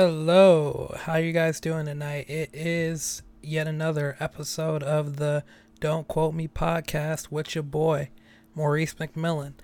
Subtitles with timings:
[0.00, 2.30] Hello, how you guys doing tonight?
[2.30, 5.42] It is yet another episode of the
[5.80, 8.10] Don't Quote Me podcast with your boy
[8.54, 9.54] Maurice McMillan,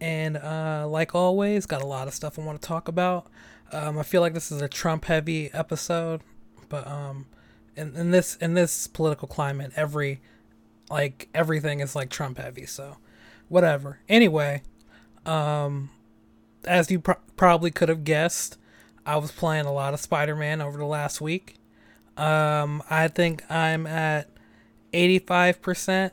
[0.00, 3.32] and uh, like always, got a lot of stuff I want to talk about.
[3.72, 6.20] Um, I feel like this is a Trump-heavy episode,
[6.68, 7.26] but um,
[7.74, 10.20] in, in this in this political climate, every
[10.88, 12.98] like everything is like Trump-heavy, so
[13.48, 13.98] whatever.
[14.08, 14.62] Anyway,
[15.26, 15.90] um,
[16.64, 18.56] as you pro- probably could have guessed.
[19.04, 21.56] I was playing a lot of Spider Man over the last week.
[22.16, 24.28] Um, I think I'm at
[24.92, 26.10] 85%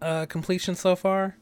[0.00, 1.36] uh, completion so far.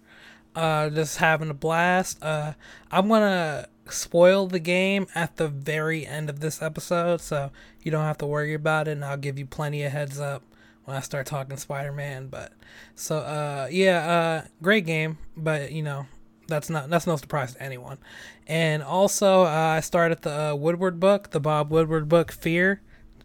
[0.54, 2.22] Uh, just having a blast.
[2.22, 2.54] Uh,
[2.90, 7.50] I'm gonna spoil the game at the very end of this episode, so
[7.82, 10.42] you don't have to worry about it, and I'll give you plenty of heads up
[10.84, 12.28] when I start talking Spider Man.
[12.28, 12.52] But
[12.94, 16.06] so, uh, yeah, uh, great game, but you know,
[16.50, 17.98] that's not that's no surprise to anyone.
[18.46, 22.82] And also, uh, I started the uh, Woodward book, the Bob Woodward book, Fear,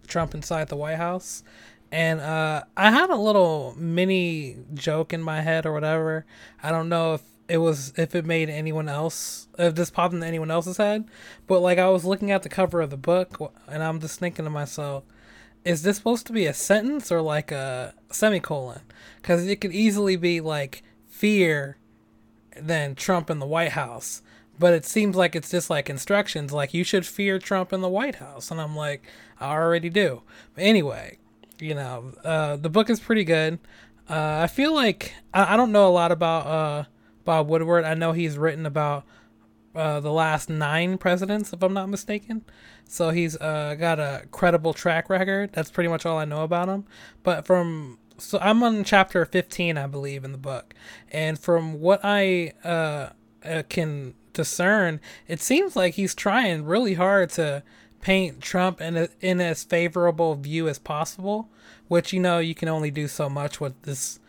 [0.08, 1.44] Trump Inside the White House.
[1.92, 6.26] And uh, I had a little mini joke in my head or whatever.
[6.62, 10.26] I don't know if it was if it made anyone else if this popped into
[10.26, 11.06] anyone else's head,
[11.48, 14.46] but like I was looking at the cover of the book and I'm just thinking
[14.46, 15.04] to myself,
[15.64, 18.82] is this supposed to be a sentence or like a semicolon?
[19.22, 21.78] Because it could easily be like fear
[22.60, 24.22] than Trump in the White House.
[24.58, 27.90] But it seems like it's just like instructions, like you should fear Trump in the
[27.90, 28.52] White House.
[28.52, 29.06] And I'm like,
[29.40, 30.22] I already do.
[30.54, 31.18] But anyway,
[31.60, 33.60] you know, uh, the book is pretty good.
[34.10, 36.84] Uh, I feel like I, I, don't know a lot about uh,
[37.24, 37.84] Bob Woodward.
[37.86, 39.04] I know he's written about
[39.76, 42.46] uh, the last nine presidents, if I'm not mistaken.
[42.88, 45.52] So he's uh, got a credible track record.
[45.54, 46.86] That's pretty much all I know about him.
[47.24, 50.74] But from so I'm on chapter 15, I believe, in the book,
[51.12, 53.10] and from what I uh,
[53.44, 57.64] uh, can discern, it seems like he's trying really hard to
[58.02, 61.50] paint Trump in a, in as favorable view as possible.
[61.88, 64.20] Which you know you can only do so much with this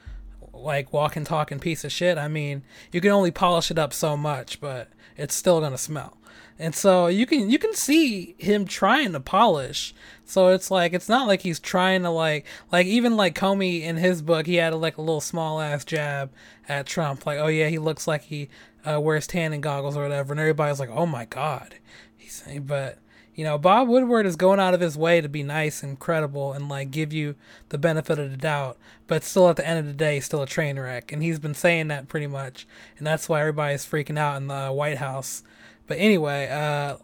[0.52, 2.18] like walking talking piece of shit.
[2.18, 6.18] I mean, you can only polish it up so much, but it's still gonna smell.
[6.58, 9.94] And so you can you can see him trying to polish.
[10.24, 13.96] So it's like it's not like he's trying to like like even like Comey in
[13.96, 16.30] his book he had a, like a little small ass jab
[16.68, 17.26] at Trump.
[17.26, 18.48] Like oh yeah he looks like he
[18.84, 20.32] uh, wears tanning goggles or whatever.
[20.32, 21.74] And everybody's like oh my god.
[22.16, 22.98] He's but
[23.34, 26.54] you know Bob Woodward is going out of his way to be nice and credible
[26.54, 27.34] and like give you
[27.68, 28.78] the benefit of the doubt.
[29.06, 31.12] But still at the end of the day still a train wreck.
[31.12, 32.66] And he's been saying that pretty much.
[32.96, 35.42] And that's why everybody's freaking out in the White House
[35.86, 36.96] but anyway, uh,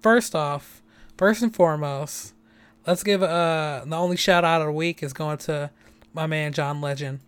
[0.00, 0.82] first off,
[1.16, 2.34] first and foremost,
[2.86, 5.70] let's give uh the only shout out of the week is going to
[6.12, 7.20] my man John Legend.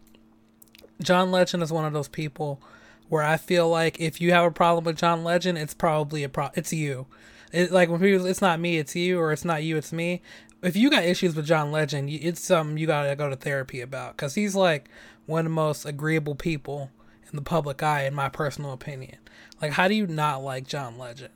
[1.02, 2.60] John Legend is one of those people
[3.08, 6.28] where I feel like if you have a problem with John Legend, it's probably a
[6.28, 6.48] pro.
[6.54, 7.06] It's you.
[7.52, 10.22] It, like when people, it's not me, it's you, or it's not you, it's me.
[10.62, 14.16] If you got issues with John Legend, it's something you gotta go to therapy about
[14.16, 14.88] because he's like
[15.26, 16.90] one of the most agreeable people
[17.30, 19.18] in the public eye, in my personal opinion.
[19.60, 21.32] Like, how do you not like John Legend?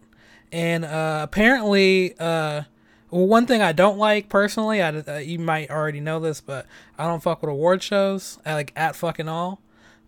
[0.53, 2.63] And uh, apparently, uh,
[3.11, 6.67] well, one thing I don't like personally, I, uh, you might already know this, but
[6.99, 9.61] I don't fuck with award shows, I, like at fucking all.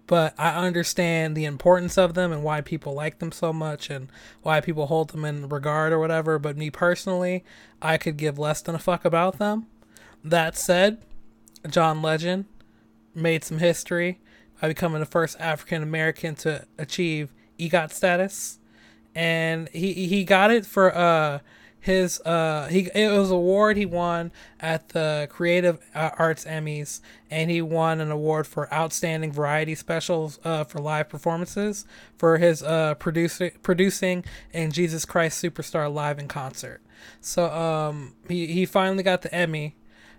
[0.06, 4.08] But I understand the importance of them and why people like them so much and
[4.42, 6.38] why people hold them in regard or whatever.
[6.38, 7.44] But me personally,
[7.82, 9.66] I could give less than a fuck about them.
[10.22, 11.02] That said,
[11.68, 12.44] John Legend
[13.16, 14.20] made some history
[14.60, 18.58] by becoming the first African American to achieve EGOT status,
[19.14, 21.40] and he he got it for uh
[21.80, 27.00] his uh he it was an award he won at the Creative Arts Emmys,
[27.30, 31.86] and he won an award for outstanding variety specials uh for live performances
[32.18, 36.80] for his uh producing producing and Jesus Christ Superstar live in concert.
[37.20, 39.76] So um he he finally got the Emmy,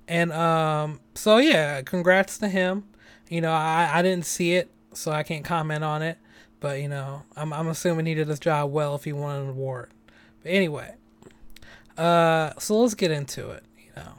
[0.07, 2.85] and um so yeah, congrats to him.
[3.29, 6.17] You know I I didn't see it, so I can't comment on it.
[6.59, 9.49] But you know, I'm I'm assuming he did his job well if he won an
[9.49, 9.91] award.
[10.43, 10.95] But anyway,
[11.97, 13.63] uh, so let's get into it.
[13.77, 14.13] You know,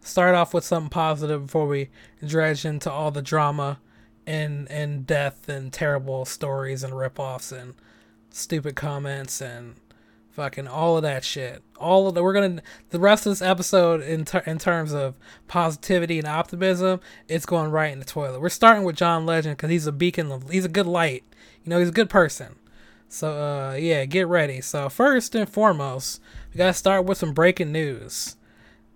[0.00, 1.90] start off with something positive before we
[2.24, 3.78] dredge into all the drama
[4.26, 7.74] and and death and terrible stories and ripoffs and
[8.30, 9.76] stupid comments and
[10.30, 11.62] fucking all of that shit.
[11.78, 15.14] All of the we're gonna the rest of this episode in ter- in terms of
[15.48, 18.40] positivity and optimism, it's going right in the toilet.
[18.40, 21.24] We're starting with John Legend because he's a beacon of he's a good light
[21.66, 22.54] you know, he's a good person.
[23.08, 24.60] So, uh, yeah, get ready.
[24.60, 26.20] So, first and foremost,
[26.52, 28.36] we gotta start with some breaking news.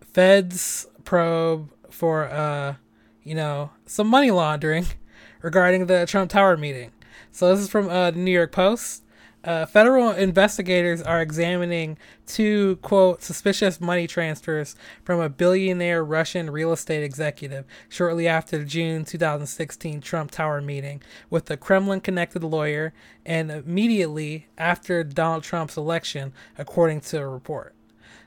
[0.01, 2.77] Feds probe for, uh,
[3.25, 4.87] you know, some money laundering
[5.43, 6.93] regarding the Trump Tower meeting.
[7.33, 9.05] So, this is from uh, the New York Post.
[9.43, 11.97] Uh, federal investigators are examining
[12.27, 18.67] two, quote, suspicious money transfers from a billionaire Russian real estate executive shortly after the
[18.67, 22.93] June 2016 Trump Tower meeting with a Kremlin connected lawyer
[23.25, 27.75] and immediately after Donald Trump's election, according to a report.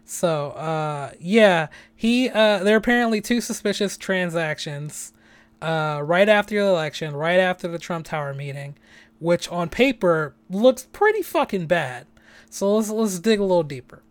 [0.05, 5.13] So, uh, yeah, he, uh, there are apparently two suspicious transactions,
[5.61, 8.75] uh, right after the election, right after the Trump Tower meeting
[9.23, 12.05] which on paper looks pretty fucking bad.
[12.49, 14.03] So let's let's dig a little deeper.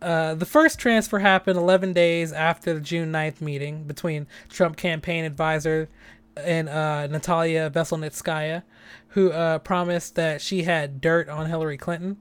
[0.00, 5.24] Uh, the first transfer happened 11 days after the June 9th meeting between Trump campaign
[5.24, 5.90] advisor
[6.36, 8.62] and uh, Natalia Veselnitskaya,
[9.08, 12.16] who uh, promised that she had dirt on Hillary Clinton,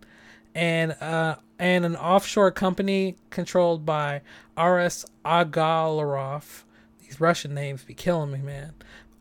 [0.53, 4.21] and uh, and an offshore company controlled by
[4.57, 6.63] Aras Agalarov.
[7.01, 8.73] These Russian names be killing me, man.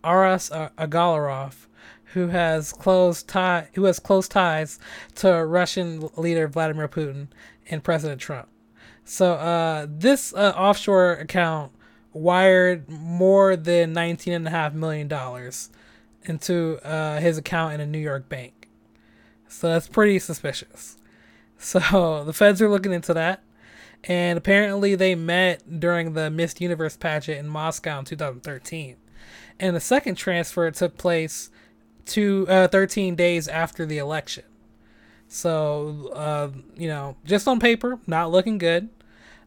[0.02, 1.67] Aras Agalarov
[2.12, 4.78] who has close tie who has close ties
[5.16, 7.28] to Russian leader Vladimir Putin
[7.70, 8.48] and President Trump.
[9.04, 11.72] So uh, this uh, offshore account
[12.12, 15.70] wired more than nineteen and a half million dollars
[16.24, 18.68] into uh, his account in a New York bank.
[19.48, 20.96] So that's pretty suspicious.
[21.58, 23.42] So the feds are looking into that.
[24.04, 28.96] And apparently they met during the Miss Universe pageant in Moscow in 2013.
[29.58, 31.50] And the second transfer took place
[32.08, 34.44] to uh, 13 days after the election.
[35.28, 38.88] So, uh, you know, just on paper, not looking good.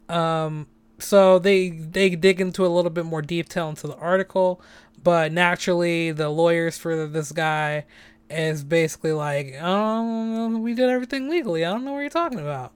[0.09, 0.67] Um,
[0.99, 4.61] so they they dig into a little bit more detail into the article,
[5.03, 7.85] but naturally, the lawyers for this guy
[8.29, 11.65] is basically like, "Oh, we did everything legally.
[11.65, 12.73] I don't know what you're talking about,"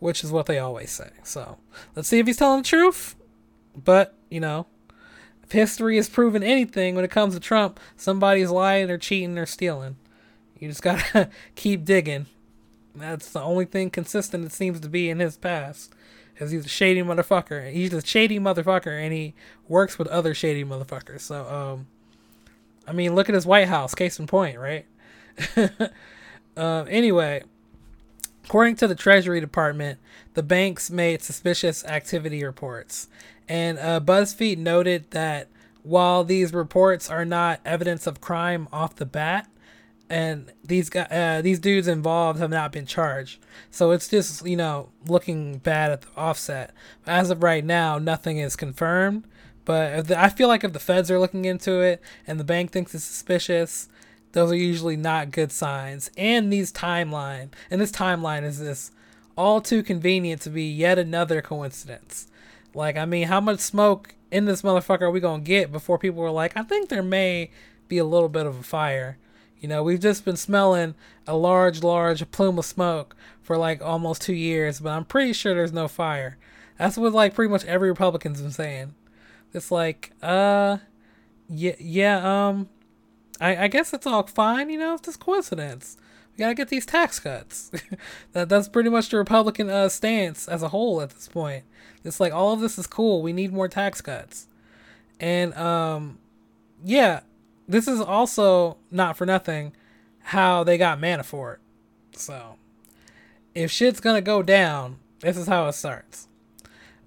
[0.00, 1.10] which is what they always say.
[1.22, 1.58] So
[1.94, 3.14] let's see if he's telling the truth.
[3.76, 4.66] But you know,
[5.50, 9.96] history has proven anything when it comes to Trump, somebody's lying or cheating or stealing.
[10.58, 12.26] You just gotta keep digging.
[12.94, 15.94] That's the only thing consistent it seems to be in his past.
[16.38, 17.72] Is he's a shady motherfucker.
[17.72, 19.34] He's a shady motherfucker and he
[19.66, 21.20] works with other shady motherfuckers.
[21.20, 21.86] So um
[22.86, 24.86] I mean look at his White House, case in point, right?
[26.56, 27.42] uh, anyway,
[28.44, 29.98] according to the Treasury Department,
[30.34, 33.08] the banks made suspicious activity reports
[33.48, 35.48] and uh, BuzzFeed noted that
[35.82, 39.48] while these reports are not evidence of crime off the bat,
[40.10, 43.40] and these guys, uh, these dudes involved have not been charged,
[43.70, 46.72] so it's just you know looking bad at the offset.
[47.06, 49.24] As of right now, nothing is confirmed.
[49.64, 52.70] But the, I feel like if the feds are looking into it and the bank
[52.70, 53.86] thinks it's suspicious,
[54.32, 56.10] those are usually not good signs.
[56.16, 58.92] And these timeline, and this timeline is this
[59.36, 62.28] all too convenient to be yet another coincidence.
[62.78, 66.22] Like, I mean, how much smoke in this motherfucker are we gonna get before people
[66.22, 67.50] are like, I think there may
[67.88, 69.18] be a little bit of a fire.
[69.58, 70.94] You know, we've just been smelling
[71.26, 75.54] a large, large plume of smoke for like almost two years, but I'm pretty sure
[75.54, 76.38] there's no fire.
[76.78, 78.94] That's what like pretty much every Republican's been saying.
[79.52, 80.78] It's like, uh,
[81.48, 82.68] yeah, yeah, um,
[83.40, 85.96] I, I guess it's all fine, you know, it's just coincidence.
[86.38, 87.70] Gotta get these tax cuts.
[88.32, 91.64] that that's pretty much the Republican uh, stance as a whole at this point.
[92.04, 93.22] It's like all of this is cool.
[93.22, 94.46] We need more tax cuts.
[95.18, 96.18] And um
[96.84, 97.20] yeah,
[97.66, 99.72] this is also not for nothing
[100.20, 101.56] how they got Manafort.
[102.12, 102.54] So
[103.54, 106.28] if shit's gonna go down, this is how it starts.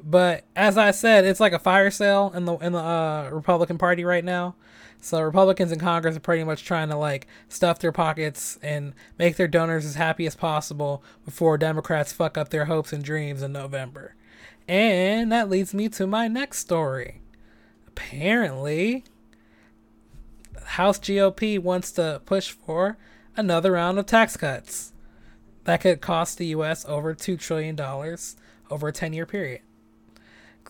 [0.04, 3.78] But as I said, it's like a fire sale in the in the uh, Republican
[3.78, 4.56] Party right now.
[5.04, 9.36] So Republicans in Congress are pretty much trying to like stuff their pockets and make
[9.36, 13.52] their donors as happy as possible before Democrats fuck up their hopes and dreams in
[13.52, 14.14] November.
[14.68, 17.22] And that leads me to my next story.
[17.88, 19.04] Apparently,
[20.64, 22.98] House GOP wants to push for
[23.36, 24.94] another round of tax cuts
[25.64, 28.36] that could cost the US over 2 trillion dollars
[28.70, 29.62] over a 10-year period.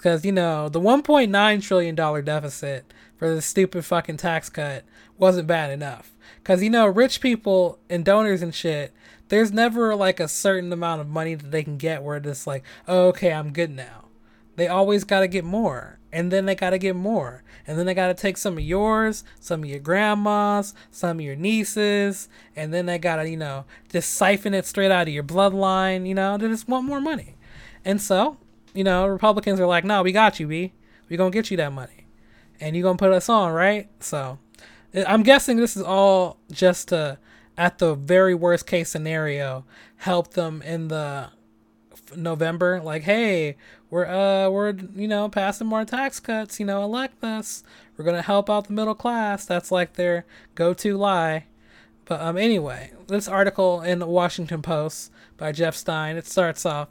[0.02, 4.84] Cuz you know, the 1.9 trillion dollar deficit for the stupid fucking tax cut
[5.18, 6.12] wasn't bad enough.
[6.44, 8.94] Cuz you know, rich people and donors and shit
[9.32, 12.66] there's never like a certain amount of money that they can get where it's like,
[12.86, 14.10] oh, okay, I'm good now.
[14.58, 16.00] They always got to get more.
[16.12, 17.42] And then they got to get more.
[17.66, 21.26] And then they got to take some of yours, some of your grandmas, some of
[21.26, 22.28] your nieces,
[22.58, 26.06] and then they got to, you know, just siphon it straight out of your bloodline,
[26.06, 27.38] you know, they just want more money.
[27.86, 28.36] And so,
[28.74, 30.74] you know, Republicans are like, no, we got you, B.
[31.10, 32.06] we going to get you that money.
[32.60, 33.90] And you going to put us on, right?
[34.00, 34.38] So,
[34.94, 37.18] I'm guessing this is all just to
[37.58, 39.66] at the very worst case scenario,
[39.98, 41.30] help them in the
[42.16, 42.82] November.
[42.82, 43.56] Like, hey,
[43.90, 46.60] we're uh we're you know passing more tax cuts.
[46.60, 47.64] You know, elect us.
[47.98, 49.46] We're gonna help out the middle class.
[49.46, 50.26] That's like their
[50.56, 51.46] go-to lie.
[52.06, 56.90] But um, anyway, this article in the Washington Post by Jeff Stein it starts off.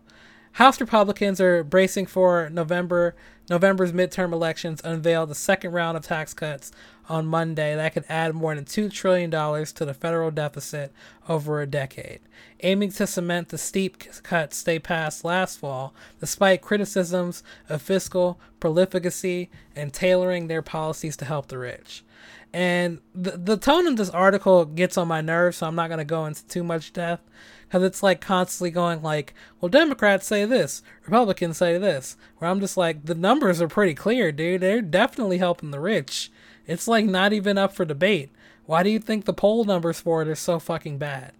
[0.52, 3.14] House Republicans are bracing for November
[3.50, 6.70] November's midterm elections unveil the second round of tax cuts
[7.08, 10.92] on Monday that could add more than $2 trillion to the federal deficit
[11.28, 12.20] over a decade,
[12.62, 19.50] aiming to cement the steep cuts they passed last fall, despite criticisms of fiscal profligacy
[19.74, 22.04] and tailoring their policies to help the rich.
[22.52, 25.98] And the, the tone of this article gets on my nerves, so I'm not going
[25.98, 27.28] to go into too much depth
[27.70, 32.58] because it's like constantly going like, well, Democrats say this, Republicans say this, where I'm
[32.58, 34.60] just like, the numbers are pretty clear, dude.
[34.60, 36.32] They're definitely helping the rich.
[36.66, 38.30] It's like not even up for debate.
[38.66, 41.30] Why do you think the poll numbers for it are so fucking bad?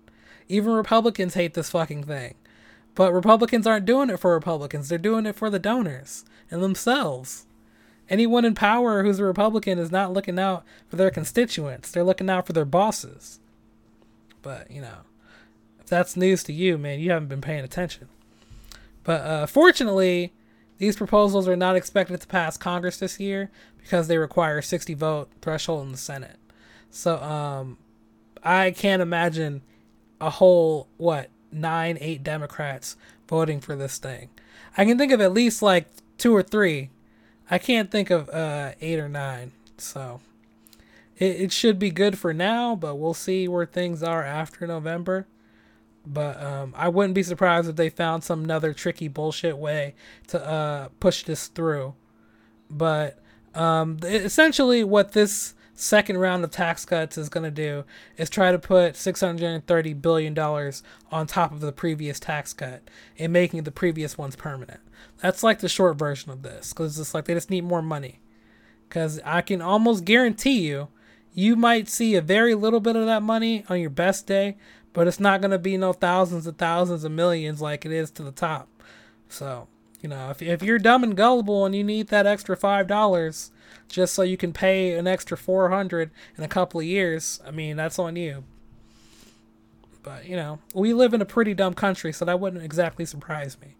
[0.47, 2.35] Even Republicans hate this fucking thing.
[2.95, 4.89] But Republicans aren't doing it for Republicans.
[4.89, 7.47] They're doing it for the donors and themselves.
[8.09, 11.91] Anyone in power who's a Republican is not looking out for their constituents.
[11.91, 13.41] They're looking out for their bosses.
[14.43, 14.99] But, you know,
[15.91, 18.09] that's news to you, man, you haven't been paying attention.
[19.05, 20.33] But uh, fortunately,
[20.79, 24.95] these proposals are not expected to pass Congress this year because they require a 60
[24.95, 26.39] vote threshold in the Senate.
[26.91, 27.77] So um,
[28.43, 29.63] I can't imagine
[30.21, 32.97] a whole, what, nine, eight Democrats
[33.29, 34.31] voting for this thing.
[34.77, 35.87] I can think of at least like
[36.19, 36.91] two or three.
[37.51, 39.53] I can't think of uh, eight or nine.
[39.79, 40.21] So
[41.19, 45.27] it, it should be good for now, but we'll see where things are after November.
[46.07, 49.95] But um, I wouldn't be surprised if they found some another tricky bullshit way
[50.29, 51.95] to uh, push this through.
[52.71, 53.23] But
[53.55, 57.85] um, essentially, what this second round of tax cuts is going to do
[58.17, 62.83] is try to put $630 billion on top of the previous tax cut
[63.19, 64.81] and making the previous ones permanent.
[65.23, 68.21] That's like the short version of this because it's like they just need more money.
[68.89, 70.89] Because I can almost guarantee you,
[71.33, 74.57] you might see a very little bit of that money on your best day,
[74.93, 78.11] but it's not going to be no thousands and thousands of millions like it is
[78.13, 78.69] to the top.
[79.29, 79.69] So,
[80.01, 83.51] you know, if, if you're dumb and gullible and you need that extra $5
[83.89, 87.77] just so you can pay an extra 400 in a couple of years, I mean,
[87.77, 88.45] that's on you.
[90.03, 93.59] But, you know, we live in a pretty dumb country, so that wouldn't exactly surprise
[93.61, 93.75] me.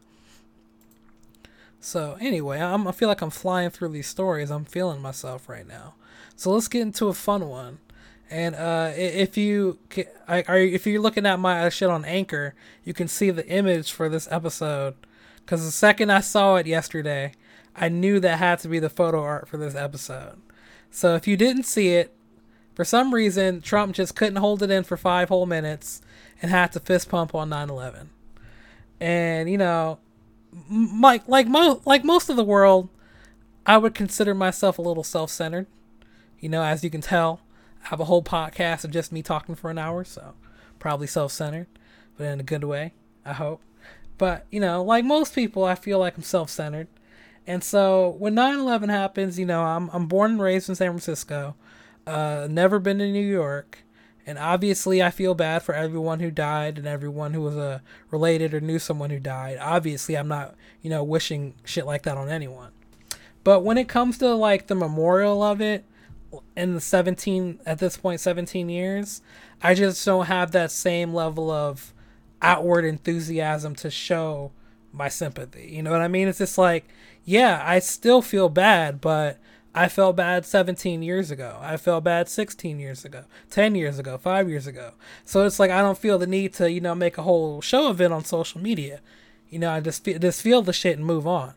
[1.81, 4.51] So, anyway, I'm, I feel like I'm flying through these stories.
[4.51, 5.95] I'm feeling myself right now.
[6.37, 7.79] So, let's get into a fun one.
[8.31, 9.79] And uh, if you
[10.29, 14.09] are if you're looking at my shit on Anchor, you can see the image for
[14.09, 14.95] this episode.
[15.41, 17.33] Because the second I saw it yesterday,
[17.75, 20.41] I knew that had to be the photo art for this episode.
[20.93, 22.15] So if you didn't see it,
[22.75, 26.01] for some reason Trump just couldn't hold it in for five whole minutes
[26.41, 28.11] and had to fist pump on 9/11.
[29.01, 29.99] And you know,
[30.71, 32.91] like like mo- like most of the world,
[33.67, 35.67] I would consider myself a little self-centered.
[36.39, 37.41] You know, as you can tell
[37.83, 40.35] have a whole podcast of just me talking for an hour, so
[40.79, 41.67] probably self centered,
[42.17, 42.95] but in a good way,
[43.25, 43.61] I hope.
[44.19, 46.89] But, you know, like most people, I feel like I'm self centered.
[47.47, 50.91] And so when 9 11 happens, you know, I'm, I'm born and raised in San
[50.91, 51.57] Francisco,
[52.07, 53.79] uh, never been to New York.
[54.27, 58.53] And obviously, I feel bad for everyone who died and everyone who was uh, related
[58.53, 59.59] or knew someone who died.
[59.61, 62.71] Obviously, I'm not, you know, wishing shit like that on anyone.
[63.43, 65.85] But when it comes to like the memorial of it,
[66.57, 69.21] in the 17 at this point 17 years
[69.63, 71.93] i just don't have that same level of
[72.43, 74.51] outward enthusiasm to show
[74.93, 75.71] my sympathy.
[75.73, 76.29] You know what i mean?
[76.29, 76.87] It's just like
[77.25, 79.39] yeah i still feel bad but
[79.75, 81.59] i felt bad 17 years ago.
[81.61, 84.93] I felt bad 16 years ago 10 years ago 5 years ago.
[85.25, 87.89] So it's like i don't feel the need to you know make a whole show
[87.89, 89.01] of it on social media.
[89.49, 91.55] You know i just feel, just feel the shit and move on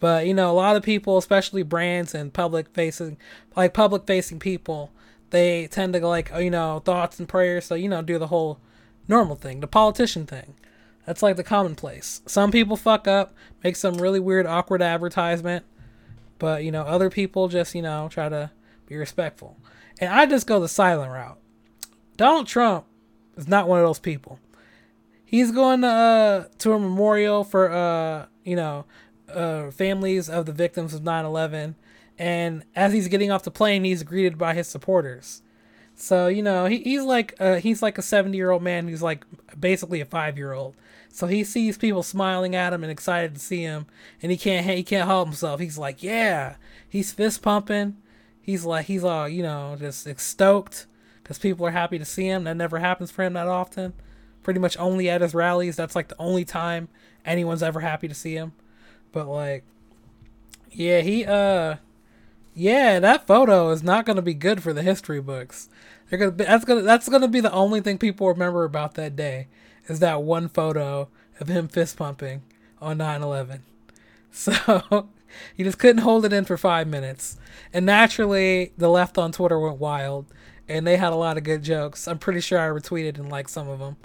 [0.00, 3.18] but you know, a lot of people, especially brands and public facing,
[3.54, 4.90] like public facing people,
[5.28, 7.66] they tend to like you know thoughts and prayers.
[7.66, 8.58] So you know, do the whole
[9.06, 10.54] normal thing, the politician thing.
[11.06, 12.22] That's like the commonplace.
[12.26, 15.64] Some people fuck up, make some really weird, awkward advertisement,
[16.38, 18.50] but you know, other people just you know try to
[18.86, 19.56] be respectful.
[20.00, 21.38] And I just go the silent route.
[22.16, 22.86] Donald Trump
[23.36, 24.38] is not one of those people.
[25.24, 28.84] He's going to uh, to a memorial for uh, you know
[29.34, 31.74] uh, families of the victims of 9/11,
[32.18, 35.42] and as he's getting off the plane, he's greeted by his supporters.
[35.94, 39.02] So you know he, he's like uh, he's like a 70 year old man who's
[39.02, 39.24] like
[39.58, 40.76] basically a five year old.
[41.12, 43.86] So he sees people smiling at him and excited to see him,
[44.22, 45.60] and he can't he can't help himself.
[45.60, 46.56] He's like, yeah,
[46.88, 47.96] he's fist pumping.
[48.40, 50.86] He's like he's all you know just stoked
[51.22, 52.44] because people are happy to see him.
[52.44, 53.92] That never happens for him that often.
[54.42, 55.76] Pretty much only at his rallies.
[55.76, 56.88] That's like the only time
[57.24, 58.52] anyone's ever happy to see him.
[59.12, 59.64] But like,
[60.70, 61.76] yeah, he uh,
[62.54, 65.68] yeah, that photo is not gonna be good for the history books.
[66.08, 69.16] They're gonna be, that's gonna that's gonna be the only thing people remember about that
[69.16, 69.48] day
[69.86, 72.42] is that one photo of him fist pumping
[72.80, 73.60] on 9/11.
[74.32, 75.08] So
[75.56, 77.36] he just couldn't hold it in for five minutes,
[77.72, 80.26] and naturally the left on Twitter went wild,
[80.68, 82.06] and they had a lot of good jokes.
[82.06, 83.96] I'm pretty sure I retweeted and liked some of them,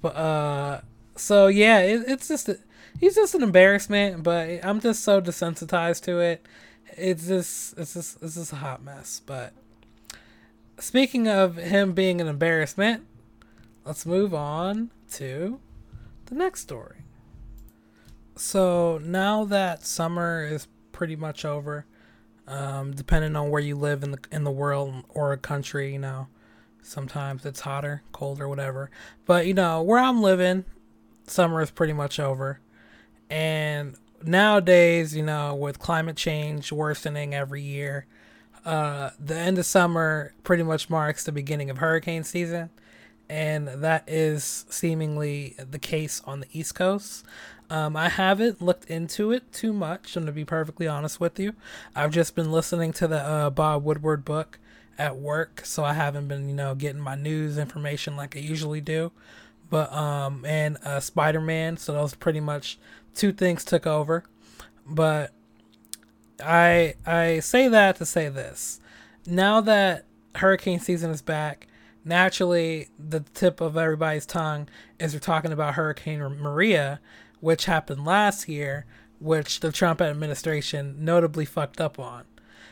[0.00, 0.80] but uh,
[1.16, 2.58] so yeah, it, it's just a,
[3.00, 4.22] he's just an embarrassment.
[4.22, 6.46] But I'm just so desensitized to it.
[6.96, 9.20] It's just it's just it's just a hot mess.
[9.24, 9.52] But
[10.78, 13.06] speaking of him being an embarrassment,
[13.84, 15.60] let's move on to
[16.26, 17.02] the next story.
[18.36, 21.86] So now that summer is pretty much over,
[22.46, 25.98] um, depending on where you live in the in the world or a country, you
[25.98, 26.28] know,
[26.82, 28.90] sometimes it's hotter, colder, whatever.
[29.26, 30.64] But you know, where I'm living,
[31.26, 32.60] summer is pretty much over,
[33.32, 38.04] and nowadays, you know, with climate change worsening every year,
[38.66, 42.68] uh, the end of summer pretty much marks the beginning of hurricane season,
[43.30, 47.24] and that is seemingly the case on the East Coast.
[47.70, 51.54] Um, I haven't looked into it too much, and to be perfectly honest with you,
[51.96, 54.58] I've just been listening to the uh, Bob Woodward book
[54.98, 58.82] at work, so I haven't been, you know, getting my news information like I usually
[58.82, 59.10] do.
[59.70, 62.78] But um, and uh, Spider Man, so those pretty much
[63.14, 64.24] two things took over.
[64.86, 65.32] But
[66.44, 68.80] I I say that to say this:
[69.26, 71.66] now that hurricane season is back,
[72.04, 77.00] naturally the tip of everybody's tongue is we're talking about Hurricane Maria
[77.42, 78.86] which happened last year,
[79.18, 82.22] which the Trump administration notably fucked up on.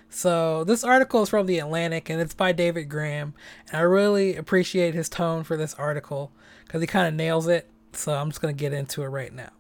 [0.09, 3.35] So this article is from the Atlantic and it's by David Graham,
[3.69, 6.31] and I really appreciate his tone for this article
[6.65, 7.69] because he kind of nails it.
[7.93, 9.51] So I'm just gonna get into it right now.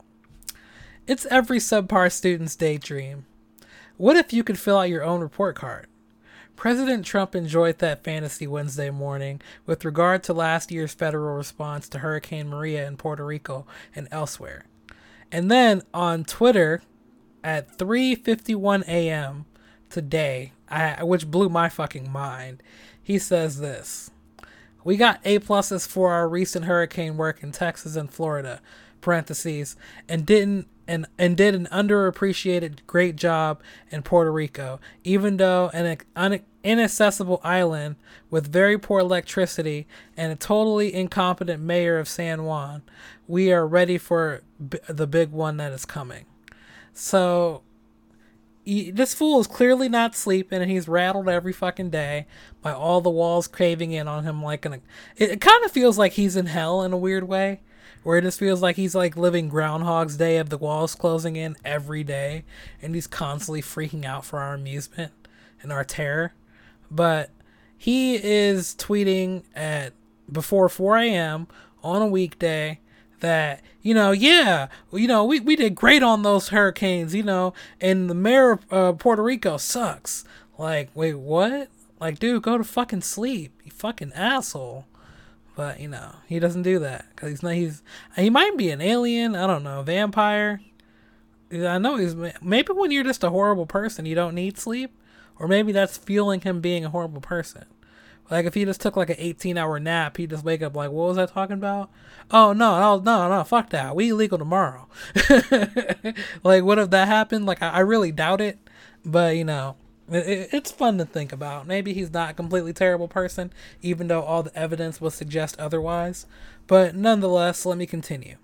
[1.10, 3.26] It's every subpar student's daydream.
[3.96, 5.88] What if you could fill out your own report card?
[6.54, 11.98] President Trump enjoyed that fantasy Wednesday morning with regard to last year's federal response to
[11.98, 14.66] Hurricane Maria in Puerto Rico and elsewhere.
[15.32, 16.80] And then on Twitter
[17.42, 19.46] at 3:51 a.m.
[19.88, 22.62] today, I, which blew my fucking mind,
[23.02, 24.12] he says this:
[24.84, 28.60] "We got A pluses for our recent hurricane work in Texas and Florida."
[29.00, 29.76] Parentheses
[30.10, 35.98] and didn't and, and did an underappreciated great job in Puerto Rico, even though an
[36.16, 37.94] un, inaccessible island
[38.28, 42.82] with very poor electricity and a totally incompetent mayor of San Juan.
[43.28, 46.26] We are ready for b- the big one that is coming.
[46.92, 47.62] So,
[48.66, 52.26] this fool is clearly not sleeping, and he's rattled every fucking day
[52.62, 54.82] by all the walls caving in on him like an.
[55.16, 57.60] It, it kind of feels like he's in hell in a weird way
[58.02, 61.56] where it just feels like he's like living Groundhog's Day of the walls closing in
[61.64, 62.44] every day,
[62.80, 65.12] and he's constantly freaking out for our amusement
[65.62, 66.32] and our terror.
[66.90, 67.30] But
[67.76, 69.92] he is tweeting at
[70.30, 71.48] before 4 a.m.
[71.82, 72.80] on a weekday
[73.20, 77.52] that you know yeah you know we, we did great on those hurricanes you know
[77.80, 80.24] and the mayor of uh, puerto rico sucks
[80.58, 81.68] like wait what
[82.00, 84.86] like dude go to fucking sleep you fucking asshole
[85.56, 87.54] but you know, he doesn't do that because he's not.
[87.54, 87.82] He's
[88.16, 89.34] he might be an alien.
[89.34, 90.60] I don't know, vampire.
[91.52, 94.92] I know he's maybe when you're just a horrible person, you don't need sleep,
[95.38, 97.64] or maybe that's fueling him being a horrible person.
[98.30, 100.90] Like if he just took like an 18 hour nap, he'd just wake up like,
[100.92, 101.90] what was I talking about?
[102.30, 103.96] Oh no, no, no, no, fuck that.
[103.96, 104.86] We illegal tomorrow.
[106.44, 107.46] like what if that happened?
[107.46, 108.58] Like I, I really doubt it,
[109.04, 109.74] but you know,
[110.10, 111.66] it's fun to think about.
[111.66, 116.26] Maybe he's not a completely terrible person, even though all the evidence would suggest otherwise.
[116.66, 118.36] But nonetheless, let me continue.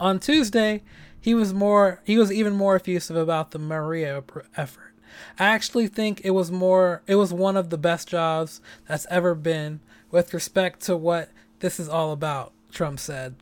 [0.00, 0.82] On Tuesday,
[1.20, 4.22] he was more he was even more effusive about the Maria
[4.56, 4.92] effort.
[5.38, 9.34] I actually think it was more it was one of the best jobs that's ever
[9.34, 13.36] been with respect to what this is all about, Trump said.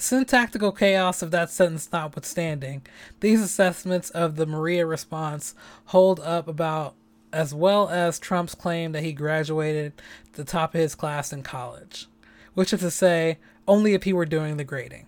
[0.00, 2.80] Syntactical chaos of that sentence notwithstanding,
[3.20, 5.54] these assessments of the Maria response
[5.86, 6.94] hold up about
[7.34, 9.92] as well as Trump's claim that he graduated
[10.32, 12.06] the top of his class in college,
[12.54, 13.36] which is to say,
[13.68, 15.04] only if he were doing the grading.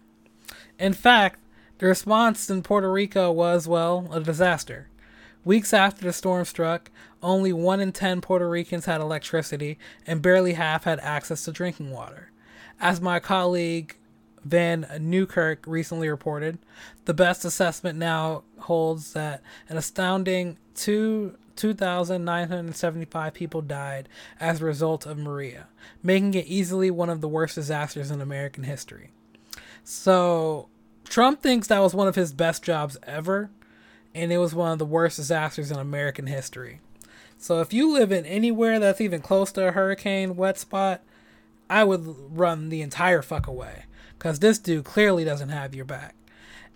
[0.79, 1.41] In fact,
[1.79, 4.89] the response in Puerto Rico was, well, a disaster.
[5.43, 6.91] Weeks after the storm struck,
[7.23, 11.93] only 1 in 10 Puerto Ricans had electricity, and barely half had access to drinking
[11.93, 12.31] water.
[12.79, 13.97] As my colleague
[14.45, 16.59] Vann Newkirk recently reported,
[17.05, 24.09] the best assessment now holds that an astounding two 2,975 people died
[24.41, 25.69] as a result of Maria,
[26.03, 29.11] making it easily one of the worst disasters in American history.
[29.85, 30.69] So,
[31.05, 33.51] Trump thinks that was one of his best jobs ever,
[34.15, 36.81] and it was one of the worst disasters in American history.
[37.43, 41.03] So if you live in anywhere that's even close to a hurricane wet spot,
[41.69, 43.87] I would run the entire fuck away.
[44.23, 46.15] Because this dude clearly doesn't have your back.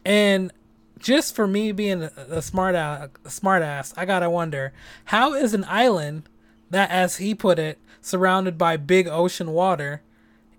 [0.05, 0.53] And
[0.99, 4.73] just for me being a, a smart a smart ass, I gotta wonder
[5.07, 6.29] how is an island
[6.71, 10.03] that, as he put it, surrounded by big ocean water,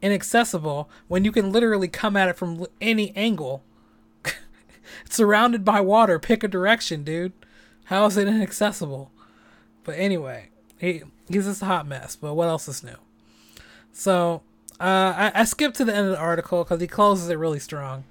[0.01, 3.63] inaccessible when you can literally come at it from any angle.
[5.09, 7.33] surrounded by water, pick a direction, dude.
[7.85, 9.11] How is it inaccessible?
[9.83, 12.15] But anyway, he he's just a hot mess.
[12.15, 12.95] But what else is new?
[13.91, 14.41] So
[14.79, 17.59] uh, I, I skipped to the end of the article because he closes it really
[17.59, 18.03] strong.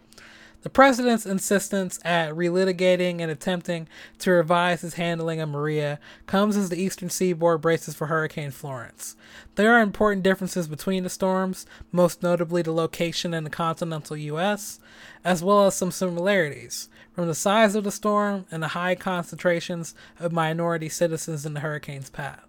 [0.66, 3.87] The president's insistence at relitigating and attempting
[4.18, 9.14] to revise his handling of Maria comes as the eastern seaboard braces for Hurricane Florence.
[9.55, 14.81] There are important differences between the storms, most notably the location in the continental U.S.,
[15.24, 19.94] as well as some similarities, from the size of the storm and the high concentrations
[20.18, 22.45] of minority citizens in the hurricane's path.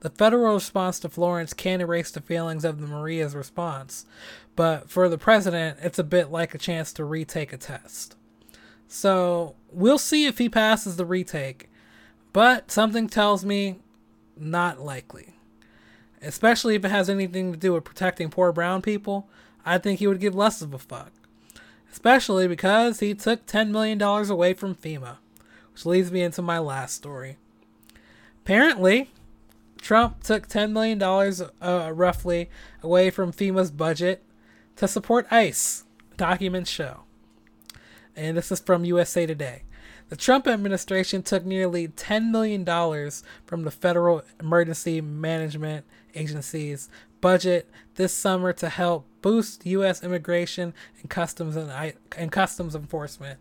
[0.00, 4.06] The federal response to Florence can't erase the feelings of the Maria's response,
[4.56, 8.16] but for the president, it's a bit like a chance to retake a test.
[8.88, 11.70] So we'll see if he passes the retake,
[12.32, 13.80] but something tells me
[14.36, 15.34] not likely.
[16.22, 19.28] Especially if it has anything to do with protecting poor brown people,
[19.64, 21.12] I think he would give less of a fuck.
[21.92, 25.18] Especially because he took $10 million away from FEMA,
[25.72, 27.36] which leads me into my last story.
[28.44, 29.10] Apparently,
[29.80, 32.50] Trump took $10 million uh, roughly
[32.82, 34.22] away from FEMA's budget
[34.76, 35.84] to support ICE,
[36.16, 37.00] documents show.
[38.14, 39.62] And this is from USA Today.
[40.10, 42.64] The Trump administration took nearly $10 million
[43.46, 46.90] from the Federal Emergency Management Agency's
[47.20, 50.02] budget this summer to help boost U.S.
[50.02, 53.38] immigration and customs and, and customs enforcement,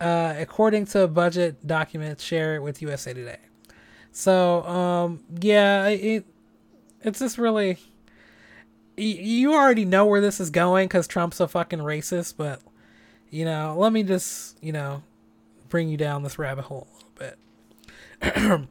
[0.00, 3.38] uh, according to a budget document shared with USA Today.
[4.14, 6.24] So, um, yeah, it,
[7.02, 7.78] it's just really.
[8.96, 12.60] You already know where this is going because Trump's a fucking racist, but,
[13.28, 15.02] you know, let me just, you know,
[15.68, 17.36] bring you down this rabbit hole a little
[18.20, 18.68] bit.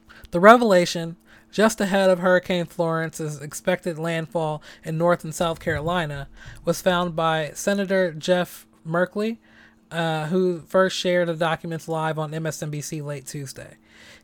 [0.30, 1.16] the revelation
[1.50, 6.28] just ahead of Hurricane Florence's expected landfall in North and South Carolina,
[6.64, 9.38] was found by Senator Jeff Merkley,
[9.90, 13.78] uh, who first shared the documents live on MSNBC late Tuesday.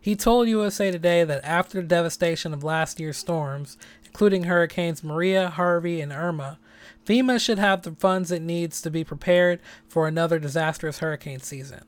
[0.07, 5.49] He told USA Today that after the devastation of last year's storms, including Hurricanes Maria,
[5.49, 6.61] Harvey, and Irma,
[7.05, 11.81] FEMA should have the funds it needs to be prepared for another disastrous hurricane season.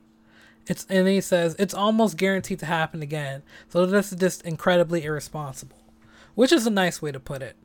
[0.67, 5.05] It's and he says it's almost guaranteed to happen again, so this is just incredibly
[5.05, 5.77] irresponsible.
[6.35, 7.55] Which is a nice way to put it.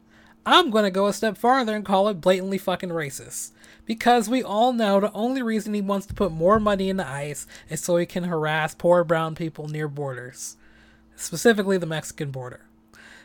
[0.46, 3.50] I'm gonna go a step farther and call it blatantly fucking racist.
[3.86, 7.06] Because we all know the only reason he wants to put more money in the
[7.06, 10.56] ice is so he can harass poor brown people near borders,
[11.16, 12.60] specifically the Mexican border.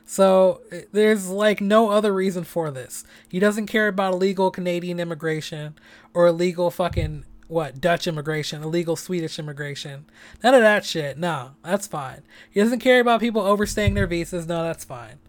[0.06, 3.04] So eh, there's like no other reason for this.
[3.30, 5.76] He doesn't care about illegal Canadian immigration
[6.14, 10.06] or illegal fucking what Dutch immigration, illegal Swedish immigration.
[10.44, 11.18] None of that shit.
[11.18, 12.22] No, that's fine.
[12.50, 14.48] He doesn't care about people overstaying their visas.
[14.48, 15.20] No, that's fine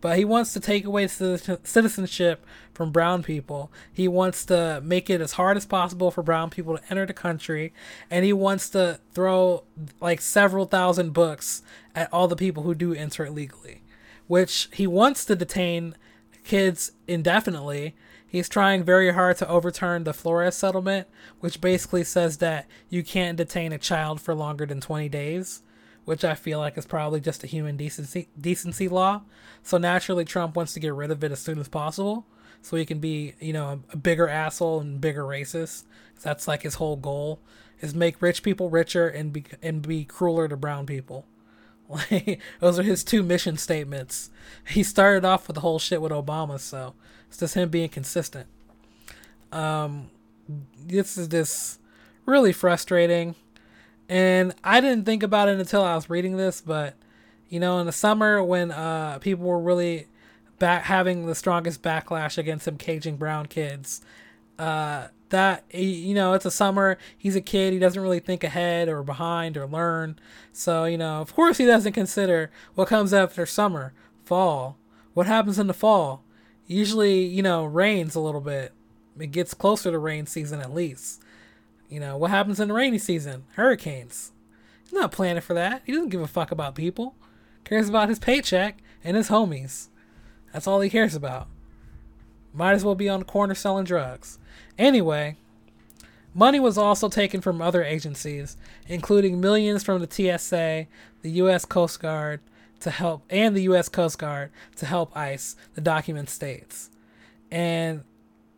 [0.00, 3.70] but he wants to take away citizenship from brown people.
[3.92, 7.12] He wants to make it as hard as possible for brown people to enter the
[7.12, 7.72] country,
[8.10, 9.64] and he wants to throw
[10.00, 11.62] like several thousand books
[11.94, 13.82] at all the people who do enter illegally,
[14.26, 15.94] which he wants to detain
[16.44, 17.94] kids indefinitely.
[18.26, 21.08] He's trying very hard to overturn the Flores settlement,
[21.40, 25.62] which basically says that you can't detain a child for longer than 20 days
[26.04, 29.22] which I feel like is probably just a human decency decency law.
[29.62, 32.26] So naturally, Trump wants to get rid of it as soon as possible,
[32.62, 35.84] so he can be, you know, a bigger asshole and bigger racist.
[36.22, 37.40] That's like his whole goal
[37.80, 41.26] is make rich people richer and be and be crueler to brown people.
[41.90, 44.30] Like those are his two mission statements.
[44.68, 46.94] He started off with the whole shit with Obama, so
[47.26, 48.46] it's just him being consistent.
[49.50, 50.10] Um,
[50.86, 51.80] this is just
[52.26, 53.34] really frustrating.
[54.10, 56.96] And I didn't think about it until I was reading this, but
[57.48, 60.08] you know, in the summer when uh, people were really
[60.58, 64.00] back having the strongest backlash against him caging brown kids,
[64.58, 66.98] uh, that you know, it's a summer.
[67.16, 67.72] He's a kid.
[67.72, 70.18] He doesn't really think ahead or behind or learn.
[70.52, 73.92] So you know, of course, he doesn't consider what comes after summer,
[74.24, 74.76] fall.
[75.14, 76.24] What happens in the fall?
[76.66, 78.72] Usually, you know, rains a little bit.
[79.20, 81.22] It gets closer to rain season at least.
[81.90, 83.44] You know, what happens in the rainy season?
[83.56, 84.32] Hurricanes.
[84.84, 85.82] He's not planning for that.
[85.84, 87.16] He doesn't give a fuck about people.
[87.64, 89.88] Cares about his paycheck and his homies.
[90.52, 91.48] That's all he cares about.
[92.54, 94.38] Might as well be on the corner selling drugs.
[94.78, 95.36] Anyway,
[96.32, 100.86] Money was also taken from other agencies, including millions from the TSA,
[101.22, 101.64] the U.S.
[101.64, 102.40] Coast Guard,
[102.80, 103.88] to help, and the U.S.
[103.88, 105.56] Coast Guard to help ICE.
[105.74, 106.90] The document states,
[107.50, 108.04] and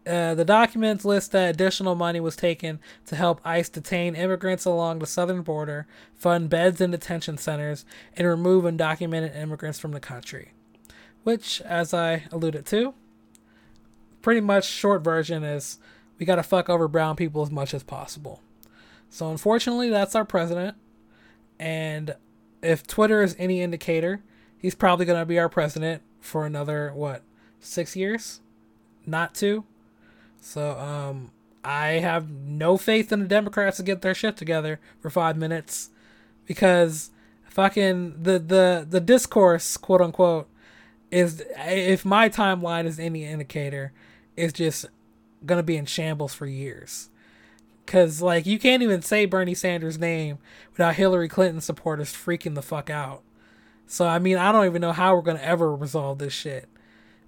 [0.06, 4.98] uh, the documents list that additional money was taken to help ICE detain immigrants along
[4.98, 7.84] the southern border, fund beds in detention centers,
[8.16, 10.52] and remove undocumented immigrants from the country.
[11.22, 12.94] Which, as I alluded to,
[14.22, 15.78] pretty much short version is
[16.18, 18.40] we got to fuck over brown people as much as possible.
[19.08, 20.76] So, unfortunately, that's our president.
[21.60, 22.16] And
[22.60, 24.22] if Twitter is any indicator,
[24.58, 27.22] he's probably to be our president for another, what,
[27.60, 28.40] six years?
[29.06, 29.64] Not two?
[30.42, 31.30] So um,
[31.64, 35.90] I have no faith in the Democrats to get their shit together for five minutes
[36.46, 37.10] because
[37.44, 40.48] fucking the the the discourse quote unquote
[41.10, 43.92] is if my timeline is any indicator
[44.36, 44.86] is just
[45.46, 47.08] gonna be in shambles for years.
[47.86, 50.38] Because like you can't even say bernie sanders name
[50.72, 53.22] without hillary clinton supporters freaking the fuck out.
[53.86, 56.68] So i mean i don't even know how we're gonna ever resolve this shit.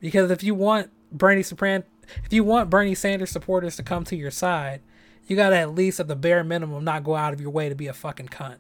[0.01, 1.85] Because if you want bernie Sopran-
[2.25, 4.81] if you want Bernie Sanders supporters to come to your side,
[5.27, 7.75] you gotta at least at the bare minimum not go out of your way to
[7.75, 8.57] be a fucking cunt.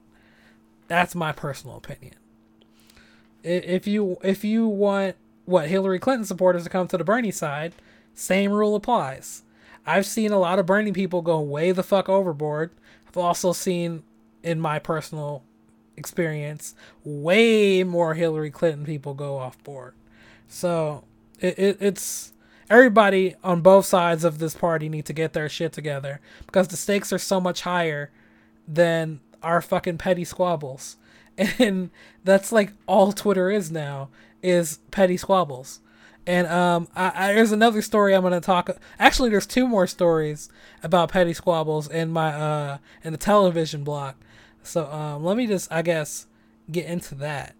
[0.88, 2.14] That's my personal opinion.
[3.42, 7.74] If you if you want what Hillary Clinton supporters to come to the Bernie side,
[8.14, 9.42] same rule applies.
[9.86, 12.70] I've seen a lot of Bernie people go way the fuck overboard.
[13.06, 14.02] I've also seen
[14.42, 15.42] in my personal
[15.96, 19.94] experience way more Hillary Clinton people go off board.
[20.48, 21.04] So
[21.40, 22.32] it, it it's
[22.70, 26.76] everybody on both sides of this party need to get their shit together because the
[26.76, 28.10] stakes are so much higher
[28.66, 30.96] than our fucking petty squabbles.
[31.58, 31.90] And
[32.22, 34.08] that's like all Twitter is now
[34.40, 35.80] is petty squabbles.
[36.26, 38.70] And um, I, I, there's another story I'm gonna talk.
[38.98, 40.48] Actually, there's two more stories
[40.82, 44.16] about petty squabbles in my uh in the television block.
[44.62, 46.26] So um, let me just I guess
[46.70, 47.54] get into that,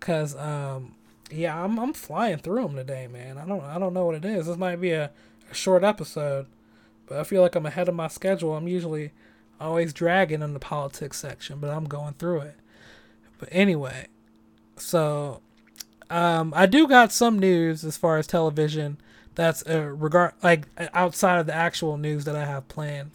[0.00, 0.94] cause um
[1.30, 3.38] yeah, I'm I'm flying through them today, man.
[3.38, 4.46] I don't I don't know what it is.
[4.46, 5.10] This might be a,
[5.50, 6.46] a short episode,
[7.06, 8.54] but I feel like I'm ahead of my schedule.
[8.54, 9.12] I'm usually
[9.60, 12.56] always dragging in the politics section, but I'm going through it.
[13.38, 14.06] But anyway,
[14.76, 15.40] so
[16.10, 18.98] um, I do got some news as far as television
[19.34, 23.10] that's uh, regard like outside of the actual news that I have planned,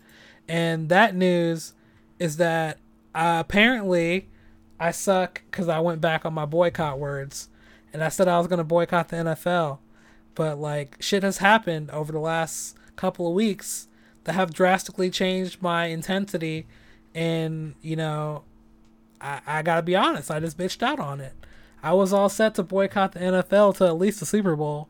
[0.47, 1.73] and that news
[2.19, 2.77] is that
[3.15, 4.29] uh, apparently
[4.79, 7.49] I suck because I went back on my boycott words
[7.93, 9.77] and I said I was gonna boycott the NFL,
[10.35, 13.87] but like shit has happened over the last couple of weeks
[14.23, 16.65] that have drastically changed my intensity,
[17.13, 18.43] and you know,
[19.21, 21.33] I I gotta be honest, I just bitched out on it.
[21.83, 24.89] I was all set to boycott the NFL to at least the Super Bowl,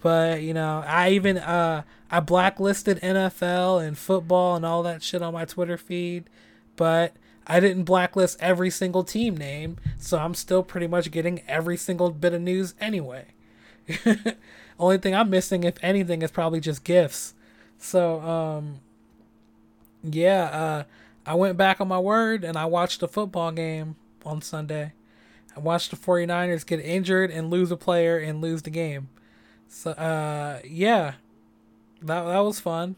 [0.00, 5.22] but you know, I even uh I blacklisted NFL and football and all that shit
[5.22, 6.28] on my Twitter feed,
[6.76, 7.14] but
[7.46, 12.10] I didn't blacklist every single team name, so I'm still pretty much getting every single
[12.10, 13.26] bit of news anyway.
[14.78, 17.34] Only thing I'm missing, if anything, is probably just gifts.
[17.78, 18.80] So, um,
[20.02, 20.84] yeah, uh,
[21.26, 24.92] I went back on my word and I watched a football game on Sunday.
[25.56, 29.08] I watched the 49ers get injured and lose a player and lose the game.
[29.68, 31.14] So, uh, yeah,
[32.00, 32.96] that, that was fun.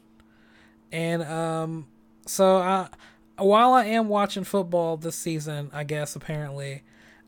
[0.92, 1.86] And, um,
[2.26, 2.88] so I,
[3.36, 6.82] while I am watching football this season, I guess apparently,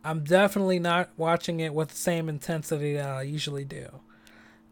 [0.05, 4.01] I'm definitely not watching it with the same intensity that I usually do.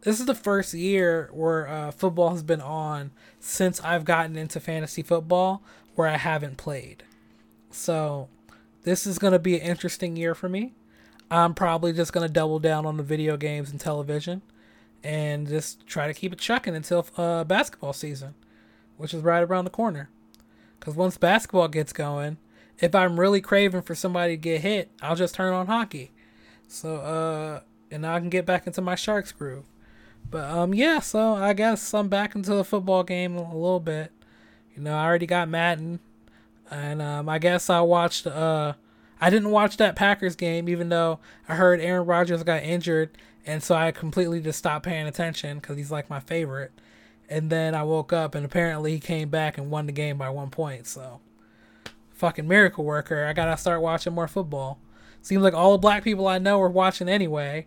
[0.02, 4.60] This is the first year where uh, football has been on since I've gotten into
[4.60, 5.62] fantasy football
[5.94, 7.04] where I haven't played.
[7.70, 8.28] So,
[8.82, 10.74] this is going to be an interesting year for me.
[11.30, 14.42] I'm probably just going to double down on the video games and television
[15.02, 18.34] and just try to keep it chucking until uh, basketball season,
[18.96, 20.10] which is right around the corner.
[20.78, 22.38] Because once basketball gets going,
[22.78, 26.12] if I'm really craving for somebody to get hit, I'll just turn on hockey.
[26.68, 27.60] So, uh,
[27.90, 29.64] and I can get back into my Sharks groove.
[30.30, 34.10] But, um, yeah, so I guess I'm back into the football game a little bit.
[34.74, 36.00] You know, I already got Madden.
[36.70, 38.72] And, um, I guess I watched, uh,
[39.20, 43.16] I didn't watch that Packers game, even though I heard Aaron Rodgers got injured.
[43.46, 46.72] And so I completely just stopped paying attention because he's like my favorite.
[47.28, 50.28] And then I woke up and apparently he came back and won the game by
[50.28, 50.86] one point.
[50.86, 51.20] So,
[52.10, 53.24] fucking miracle worker.
[53.24, 54.78] I gotta start watching more football.
[55.22, 57.66] Seems like all the black people I know are watching anyway.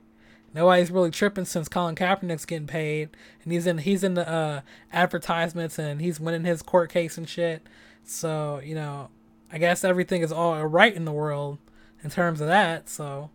[0.54, 3.10] Nobody's really tripping since Colin Kaepernick's getting paid,
[3.44, 4.62] and he's in he's in the uh,
[4.94, 7.68] advertisements and he's winning his court case and shit.
[8.04, 9.10] So you know,
[9.52, 11.58] I guess everything is all right in the world
[12.04, 12.90] in terms of that.
[12.90, 13.30] So,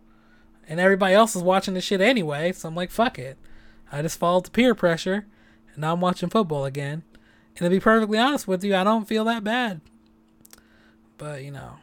[0.67, 2.51] and everybody else is watching the shit anyway.
[2.53, 3.37] So I'm like, fuck it.
[3.91, 5.27] I just followed the peer pressure
[5.73, 7.03] and now I'm watching football again.
[7.57, 9.81] And to be perfectly honest with you, I don't feel that bad.
[11.17, 11.75] But, you know,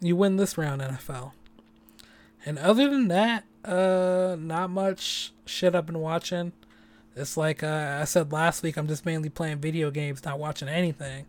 [0.00, 1.32] you win this round, NFL.
[2.44, 6.52] And other than that, uh, not much shit I've been watching.
[7.16, 10.68] It's like uh, I said last week, I'm just mainly playing video games, not watching
[10.68, 11.26] anything.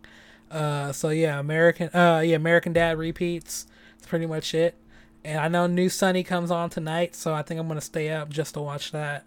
[0.50, 3.66] Uh, so yeah, American, uh, yeah, American Dad repeats.
[3.96, 4.76] It's pretty much it.
[5.24, 8.28] And I know New Sunny comes on tonight, so I think I'm gonna stay up
[8.28, 9.24] just to watch that.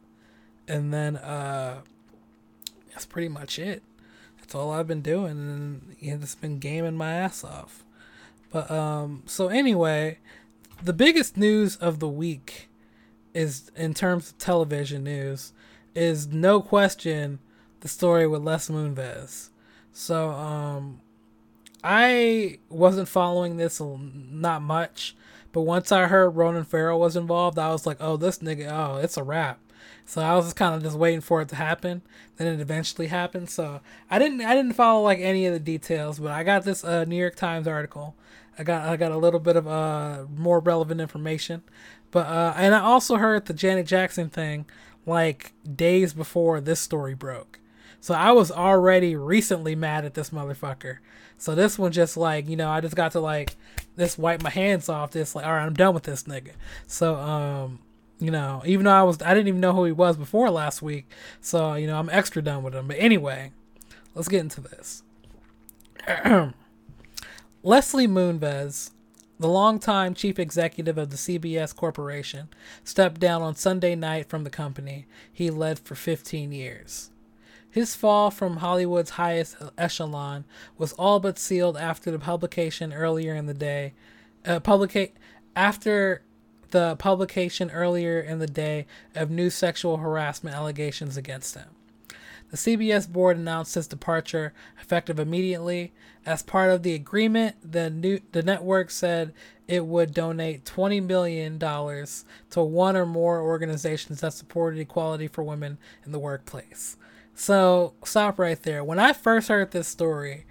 [0.67, 1.82] And then uh,
[3.02, 3.82] that's pretty much it.
[4.40, 7.84] That's all I've been doing, and you know, just been gaming my ass off.
[8.52, 10.20] But um, so anyway,
[10.84, 12.70] the biggest news of the week
[13.34, 15.52] is in terms of television news
[15.96, 17.40] is no question
[17.80, 19.50] the story with Les Moonves.
[19.92, 21.02] So um
[21.84, 25.16] I wasn't following this not much,
[25.52, 28.98] but once I heard Ronan Farrow was involved, I was like, "Oh, this nigga, oh,
[28.98, 29.60] it's a wrap."
[30.06, 32.02] So I was just kind of just waiting for it to happen.
[32.38, 33.50] Then it eventually happened.
[33.50, 36.84] So I didn't I didn't follow like any of the details, but I got this
[36.84, 38.15] uh, New York Times article.
[38.58, 41.63] I got I got a little bit of uh more relevant information,
[42.12, 44.65] but uh and I also heard the Janet Jackson thing
[45.06, 47.60] like days before this story broke.
[48.00, 50.98] So I was already recently mad at this motherfucker.
[51.38, 53.56] So this one just like, you know, I just got to like
[53.98, 56.52] just wipe my hands off this like all right, I'm done with this nigga.
[56.88, 57.80] So um
[58.22, 60.82] you know, even though I was I didn't even know who he was before last
[60.82, 61.10] week.
[61.42, 62.88] So, you know, I'm extra done with him.
[62.88, 63.52] But anyway,
[64.16, 65.04] let's get into this.
[67.64, 68.92] Leslie Moonves
[69.42, 72.48] the longtime chief executive of the CBS Corporation,
[72.84, 77.10] stepped down on Sunday night from the company he led for 15 years.
[77.68, 80.46] His fall from Hollywood's highest echelon
[80.78, 83.94] was all but sealed after the publication earlier in the day.
[84.46, 85.10] Uh, publica-
[85.56, 86.22] after
[86.72, 91.70] the publication earlier in the day of new sexual harassment allegations against him.
[92.52, 95.94] The CBS board announced his departure effective immediately.
[96.26, 99.34] As part of the agreement, the new the network said
[99.68, 105.44] it would donate twenty million dollars to one or more organizations that supported equality for
[105.44, 106.98] women in the workplace.
[107.34, 108.84] So stop right there.
[108.84, 110.46] When I first heard this story,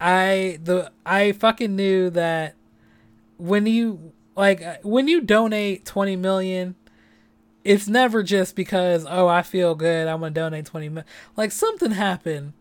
[0.00, 2.56] I the I fucking knew that
[3.38, 6.74] when you like when you donate 20 million
[7.64, 11.06] it's never just because oh I feel good I'm gonna donate twenty million.
[11.36, 12.54] Like something happened,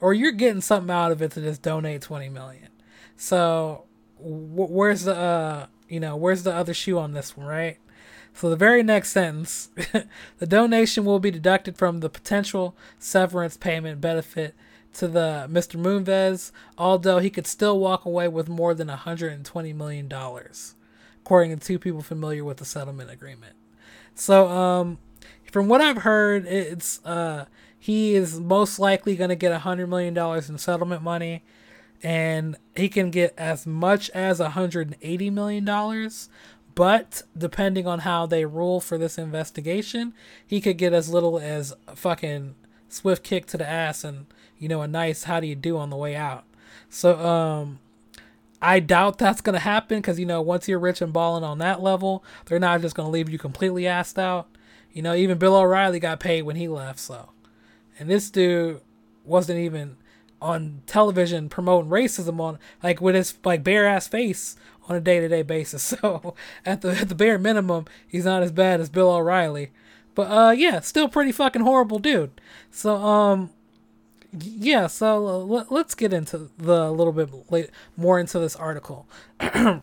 [0.00, 2.68] or you're getting something out of it to just donate twenty million.
[3.16, 3.84] So
[4.18, 7.78] wh- where's the uh you know where's the other shoe on this one right?
[8.34, 9.68] So the very next sentence,
[10.38, 14.54] the donation will be deducted from the potential severance payment benefit
[14.94, 15.78] to the Mr.
[15.78, 20.74] Moonves, although he could still walk away with more than 120 million dollars,
[21.24, 23.54] according to two people familiar with the settlement agreement.
[24.14, 24.98] So, um,
[25.50, 27.46] from what I've heard, it's uh,
[27.78, 31.42] he is most likely going to get a hundred million dollars in settlement money,
[32.02, 36.28] and he can get as much as a hundred and eighty million dollars.
[36.74, 40.14] But depending on how they rule for this investigation,
[40.46, 42.54] he could get as little as a fucking
[42.88, 44.26] swift kick to the ass and
[44.58, 46.44] you know a nice how do you do on the way out.
[46.88, 47.78] So um
[48.62, 51.82] I doubt that's to happen because, you know, once you're rich and balling on that
[51.82, 54.48] level, they're not just to leave you completely assed out.
[54.92, 57.30] You know, even Bill O'Reilly got paid when he left, so.
[57.98, 58.80] And this dude
[59.24, 59.96] wasn't even
[60.40, 64.54] on television promoting racism on, like, with his, like, bare ass face
[64.88, 65.94] on a day to day basis.
[66.00, 69.72] So, at the, at the bare minimum, he's not as bad as Bill O'Reilly.
[70.14, 72.40] But, uh, yeah, still pretty fucking horrible dude.
[72.70, 73.50] So, um,
[74.38, 79.06] yeah, so uh, let, us get into the little bit late, more into this article.
[79.40, 79.82] Mr.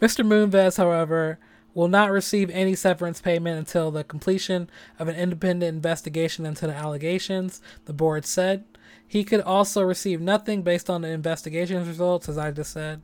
[0.00, 1.38] Moonves, however,
[1.74, 6.74] will not receive any severance payment until the completion of an independent investigation into the
[6.74, 8.64] allegations, the board said.
[9.06, 13.02] He could also receive nothing based on the investigation's results, as I just said.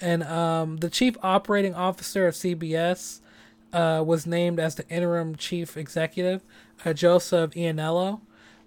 [0.00, 3.20] And um, the chief operating officer of CBS
[3.72, 6.42] uh, was named as the interim chief executive,
[6.84, 8.20] uh, Joseph Ianniello.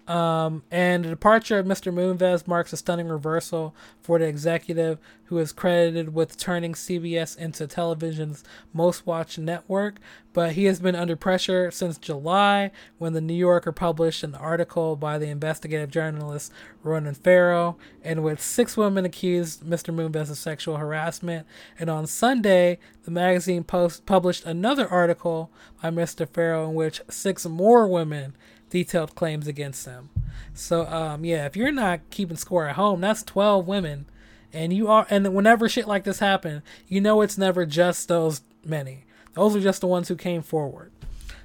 [0.06, 1.92] Um, and the departure of Mr.
[1.92, 7.66] Moonves marks a stunning reversal for the executive who is credited with turning CBS into
[7.66, 9.98] television's most watched network.
[10.32, 14.94] But he has been under pressure since July when the New Yorker published an article
[14.94, 16.52] by the investigative journalist
[16.84, 19.92] Ronan Farrow, in which six women accused Mr.
[19.92, 21.46] Moonves of sexual harassment.
[21.78, 25.50] And on Sunday, the magazine post published another article
[25.82, 26.28] by Mr.
[26.28, 28.36] Farrow in which six more women
[28.76, 30.10] detailed claims against them.
[30.52, 34.04] So um, yeah, if you're not keeping score at home, that's 12 women,
[34.52, 35.06] and you are.
[35.08, 39.06] And whenever shit like this happen, you know it's never just those many.
[39.32, 40.92] Those are just the ones who came forward.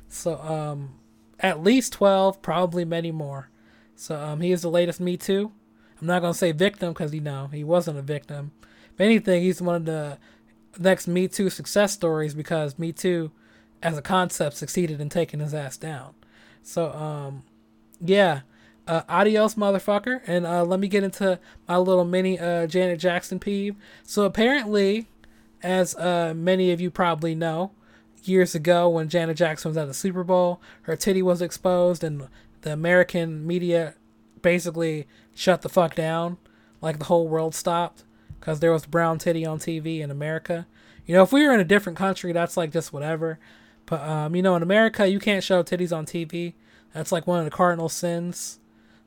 [0.10, 0.96] So um,
[1.40, 3.50] at least 12, probably many more.
[3.96, 5.54] So um, he is the latest Me Too.
[6.02, 8.52] I'm not gonna say victim because you know he wasn't a victim.
[8.94, 10.18] If anything, he's one of the
[10.78, 13.32] next Me Too success stories because Me Too,
[13.82, 16.14] as a concept, succeeded in taking his ass down.
[16.64, 17.44] So um,
[18.00, 18.42] yeah,
[18.88, 20.22] uh, adios, motherfucker.
[20.28, 23.76] And uh, let me get into my little mini uh, Janet Jackson peeve.
[24.04, 25.08] So apparently,
[25.64, 27.72] as uh, many of you probably know,
[28.24, 32.28] years ago when Janet Jackson was at the Super Bowl, her titty was exposed, and
[32.62, 33.96] the American media
[34.42, 36.38] basically shut the fuck down.
[36.82, 38.04] Like the whole world stopped
[38.40, 40.68] because there was brown titty on TV in America.
[41.06, 43.40] You know, if we were in a different country, that's like just whatever.
[43.92, 46.54] But um, you know, in America, you can't show titties on TV.
[46.94, 48.58] That's like one of the cardinal sins.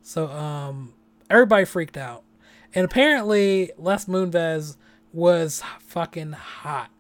[0.03, 0.93] So um,
[1.31, 2.23] everybody freaked out,
[2.75, 4.77] and apparently Les Moonves
[5.11, 6.91] was fucking hot.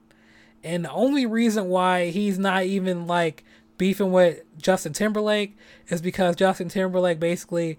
[0.63, 3.45] And the only reason why he's not even like
[3.77, 5.55] beefing with Justin Timberlake
[5.89, 7.79] is because Justin Timberlake basically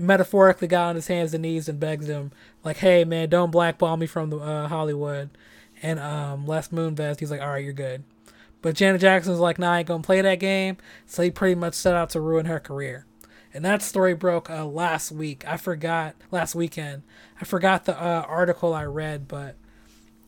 [0.00, 2.30] metaphorically got on his hands and knees and begged him,
[2.62, 5.30] like, hey man, don't blackball me from the uh, Hollywood.
[5.82, 8.04] And um, Les Moonves, he's like, all right, you're good.
[8.62, 10.76] But Janet Jackson's like, nah, I ain't gonna play that game.
[11.06, 13.06] So he pretty much set out to ruin her career.
[13.52, 15.44] And that story broke uh, last week.
[15.46, 17.02] I forgot last weekend.
[17.40, 19.56] I forgot the uh, article I read, but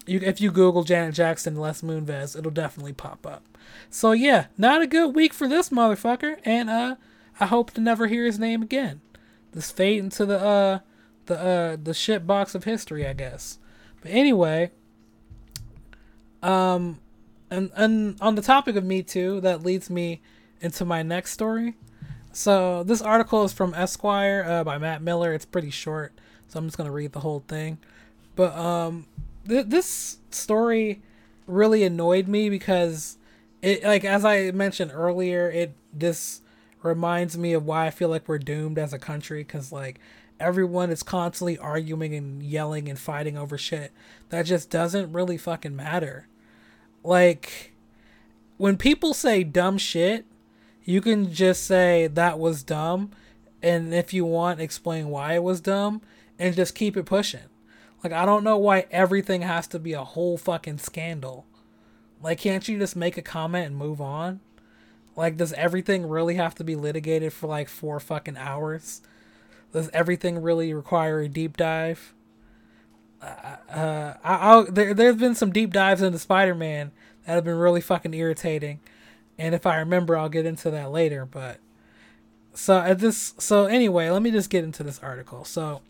[0.06, 3.44] you, if you Google Janet Jackson Les Moonves, it'll definitely pop up.
[3.90, 6.96] So yeah, not a good week for this motherfucker, and uh,
[7.38, 9.00] I hope to never hear his name again.
[9.52, 10.78] This fade into the uh,
[11.26, 13.58] the uh, the shit box of history, I guess.
[14.00, 14.72] But anyway,
[16.42, 16.98] um,
[17.52, 20.20] and and on the topic of Me Too, that leads me
[20.60, 21.74] into my next story.
[22.32, 25.34] So this article is from Esquire uh, by Matt Miller.
[25.34, 26.12] It's pretty short,
[26.48, 27.78] so I'm just gonna read the whole thing.
[28.34, 29.06] But um,
[29.46, 31.02] th- this story
[31.46, 33.18] really annoyed me because
[33.60, 36.40] it, like as I mentioned earlier, it this
[36.82, 40.00] reminds me of why I feel like we're doomed as a country because like
[40.40, 43.92] everyone is constantly arguing and yelling and fighting over shit
[44.30, 46.26] that just doesn't really fucking matter.
[47.02, 47.72] Like
[48.56, 50.24] when people say dumb shit
[50.84, 53.10] you can just say that was dumb
[53.62, 56.02] and if you want explain why it was dumb
[56.38, 57.40] and just keep it pushing.
[58.02, 61.46] Like i don't know why everything has to be a whole fucking scandal.
[62.22, 64.40] Like can't you just make a comment and move on?
[65.16, 69.02] Like does everything really have to be litigated for like four fucking hours?
[69.72, 72.12] Does everything really require a deep dive
[73.22, 76.90] uh, I, I'll, there, there's been some deep dives into spider-man
[77.26, 78.80] that have been really fucking irritating
[79.38, 81.26] and if I remember, I'll get into that later.
[81.26, 81.58] But
[82.54, 85.44] so at this, so anyway, let me just get into this article.
[85.44, 85.80] So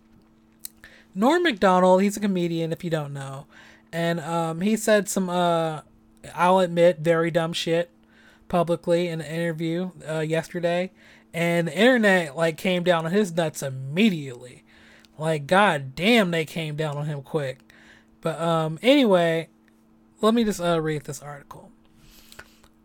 [1.15, 3.47] Norm Macdonald, he's a comedian, if you don't know,
[3.93, 5.83] and um, he said some, uh,
[6.35, 7.91] I'll admit, very dumb shit
[8.49, 10.91] publicly in an interview uh, yesterday,
[11.35, 14.62] and the internet like came down on his nuts immediately.
[15.23, 17.61] Like, god damn, they came down on him quick.
[18.23, 19.51] But um, anyway,
[20.21, 21.71] let me just uh, read this article.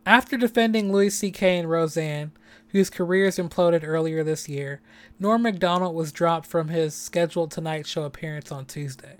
[0.05, 1.57] After defending Louis C.K.
[1.57, 2.31] and Roseanne,
[2.67, 4.81] whose careers imploded earlier this year,
[5.19, 9.17] Norm Macdonald was dropped from his scheduled Tonight Show appearance on Tuesday.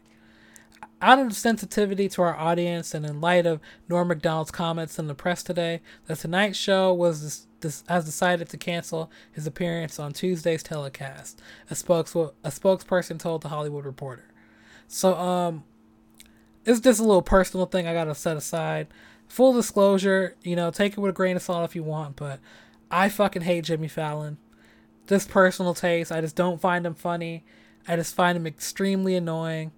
[1.02, 5.14] Out of sensitivity to our audience and in light of Norm Macdonald's comments in the
[5.14, 7.48] press today, The Tonight Show was
[7.88, 11.42] has decided to cancel his appearance on Tuesday's telecast.
[11.72, 14.26] A, spokes- a spokesperson told the Hollywood Reporter.
[14.88, 15.64] So, um,
[16.66, 18.88] it's just a little personal thing I gotta set aside
[19.28, 22.40] full disclosure, you know, take it with a grain of salt if you want, but
[22.90, 24.38] I fucking hate Jimmy Fallon.
[25.08, 27.46] This personal taste, I just don't find him funny.
[27.88, 29.72] I just find him extremely annoying.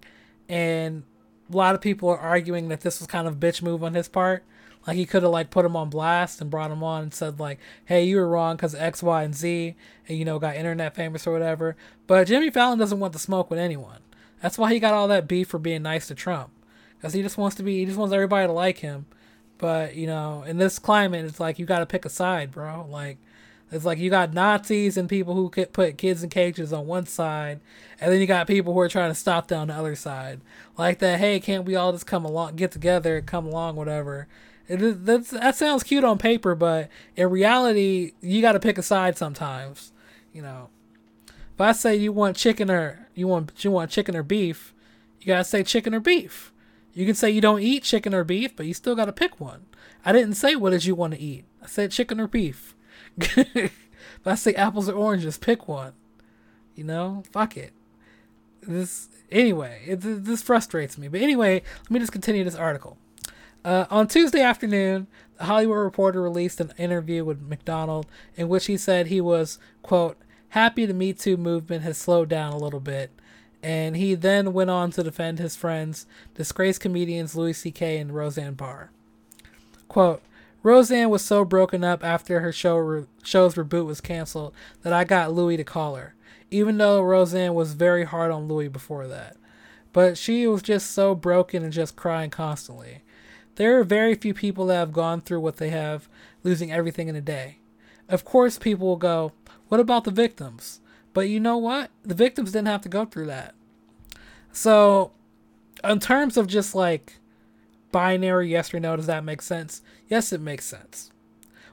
[0.48, 1.04] And
[1.52, 4.08] a lot of people are arguing that this was kind of bitch move on his
[4.08, 4.44] part.
[4.86, 7.38] Like he could have like put him on blast and brought him on and said
[7.38, 9.74] like, "Hey, you were wrong because X, Y, and Z,"
[10.08, 11.76] and you know got internet famous or whatever.
[12.06, 13.98] But Jimmy Fallon doesn't want to smoke with anyone.
[14.40, 16.50] That's why he got all that beef for being nice to Trump,
[16.96, 17.80] because he just wants to be.
[17.80, 19.06] He just wants everybody to like him.
[19.58, 22.86] But you know, in this climate, it's like you got to pick a side, bro.
[22.88, 23.18] Like
[23.70, 27.60] it's like you got Nazis and people who put kids in cages on one side,
[28.00, 30.40] and then you got people who are trying to stop them on the other side.
[30.76, 34.26] Like that, hey, can't we all just come along, get together, come along, whatever.
[34.68, 39.16] It, that sounds cute on paper, but in reality, you got to pick a side
[39.16, 39.92] sometimes.
[40.32, 40.68] You know,
[41.26, 44.72] if I say you want chicken or you want you want chicken or beef,
[45.20, 46.52] you gotta say chicken or beef.
[46.92, 49.40] You can say you don't eat chicken or beef, but you still got to pick
[49.40, 49.66] one.
[50.04, 51.44] I didn't say what did you want to eat.
[51.62, 52.74] I said chicken or beef.
[53.20, 55.92] If I say apples or oranges, pick one.
[56.74, 57.72] You know, fuck it.
[58.62, 59.82] This anyway.
[59.86, 61.08] It, this frustrates me.
[61.08, 62.96] But anyway, let me just continue this article.
[63.64, 65.06] Uh, on Tuesday afternoon,
[65.36, 68.06] the Hollywood Reporter released an interview with McDonald
[68.36, 70.16] in which he said he was quote
[70.50, 73.10] happy the Me Too movement has slowed down a little bit
[73.62, 77.98] And he then went on to defend his friends, disgraced comedians Louis C.K.
[77.98, 78.90] and Roseanne Barr.
[79.88, 80.22] Quote,
[80.62, 85.04] Roseanne was so broken up after her show re- show's reboot was canceled that I
[85.04, 86.14] got Louis to call her,
[86.50, 89.36] even though Roseanne was very hard on Louis before that.
[89.92, 93.02] But she was just so broken and just crying constantly.
[93.56, 96.08] There are very few people that have gone through what they have,
[96.44, 97.58] losing everything in a day.
[98.08, 99.32] Of course, people will go,
[99.68, 100.80] What about the victims?
[101.12, 101.90] But you know what?
[102.02, 103.54] The victims didn't have to go through that.
[104.52, 105.12] So,
[105.82, 107.19] in terms of just like
[107.92, 109.82] binary yes or no, does that make sense?
[110.08, 111.10] Yes, it makes sense.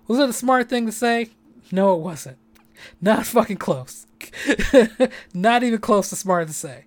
[0.08, 1.32] Was it a smart thing to say?
[1.72, 2.38] No, it wasn't.
[3.02, 4.08] Not fucking close.
[5.34, 6.86] Not even close to smart to say.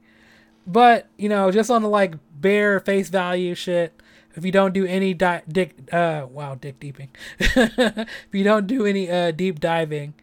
[0.67, 4.01] But, you know, just on the like bare face value shit,
[4.35, 7.09] if you don't do any di- dick uh wow, dick deeping.
[7.39, 10.15] if you don't do any uh deep diving,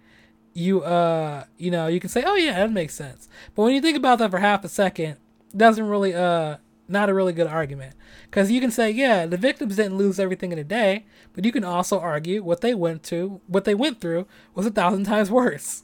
[0.53, 3.81] you uh you know, you can say, "Oh yeah, that makes sense." But when you
[3.81, 5.17] think about that for half a second,
[5.55, 7.95] doesn't really uh not a really good argument.
[8.25, 11.51] Because you can say, yeah, the victims didn't lose everything in a day, but you
[11.51, 15.31] can also argue what they went to, what they went through, was a thousand times
[15.31, 15.83] worse.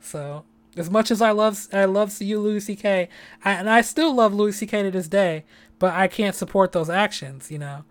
[0.00, 0.44] So,
[0.76, 3.08] as much as I love, I love you, Louis C.K.,
[3.44, 4.82] I, and I still love Louis C.K.
[4.82, 5.44] to this day,
[5.78, 7.84] but I can't support those actions, you know.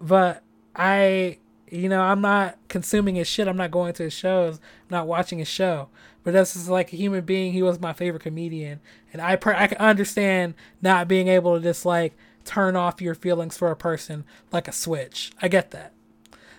[0.00, 0.42] But
[0.74, 1.38] I,
[1.74, 3.48] you know, I'm not consuming his shit.
[3.48, 4.56] I'm not going to his shows.
[4.58, 5.88] I'm not watching his show.
[6.22, 7.52] But this is like a human being.
[7.52, 8.80] He was my favorite comedian,
[9.12, 13.14] and I per- I can understand not being able to just like turn off your
[13.14, 15.32] feelings for a person like a switch.
[15.42, 15.92] I get that.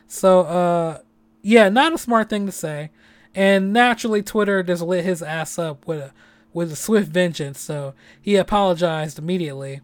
[0.07, 0.99] So uh
[1.41, 2.91] yeah, not a smart thing to say.
[3.33, 6.13] And naturally Twitter just lit his ass up with a
[6.53, 9.81] with a swift vengeance, so he apologized immediately.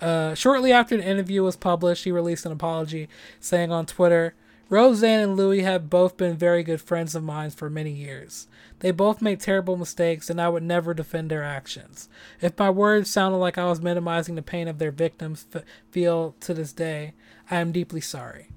[0.00, 3.08] Uh, shortly after the interview was published, he released an apology,
[3.40, 4.34] saying on Twitter,
[4.72, 8.46] Roseanne and Louis have both been very good friends of mine for many years.
[8.78, 12.08] They both make terrible mistakes, and I would never defend their actions.
[12.40, 16.34] If my words sounded like I was minimizing the pain of their victims f- feel
[16.40, 17.12] to this day,
[17.50, 18.48] I am deeply sorry.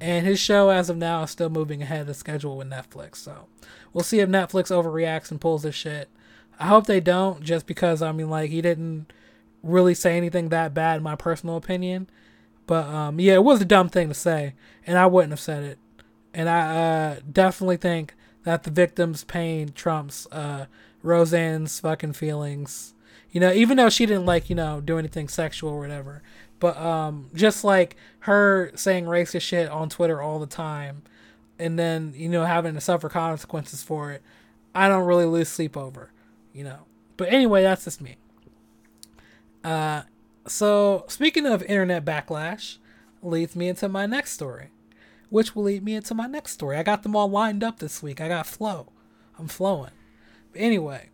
[0.00, 3.16] And his show, as of now, is still moving ahead of schedule with Netflix.
[3.16, 3.48] So
[3.92, 6.08] we'll see if Netflix overreacts and pulls this shit.
[6.60, 9.12] I hope they don't, just because I mean, like he didn't
[9.64, 12.08] really say anything that bad, in my personal opinion.
[12.68, 14.54] But um, yeah, it was a dumb thing to say,
[14.86, 15.78] and I wouldn't have said it.
[16.34, 18.14] And I uh, definitely think
[18.44, 20.66] that the victim's pain trumps uh,
[21.02, 22.94] Roseanne's fucking feelings.
[23.30, 26.22] You know, even though she didn't like you know do anything sexual or whatever,
[26.60, 31.02] but um, just like her saying racist shit on Twitter all the time,
[31.58, 34.22] and then you know having to suffer consequences for it,
[34.74, 36.10] I don't really lose sleep over,
[36.52, 36.80] you know.
[37.16, 38.16] But anyway, that's just me.
[39.64, 40.02] Uh,
[40.48, 42.78] so, speaking of internet backlash,
[43.22, 44.70] leads me into my next story,
[45.30, 46.76] which will lead me into my next story.
[46.76, 48.20] I got them all lined up this week.
[48.20, 48.92] I got flow.
[49.38, 49.92] I'm flowing.
[50.52, 51.10] But anyway,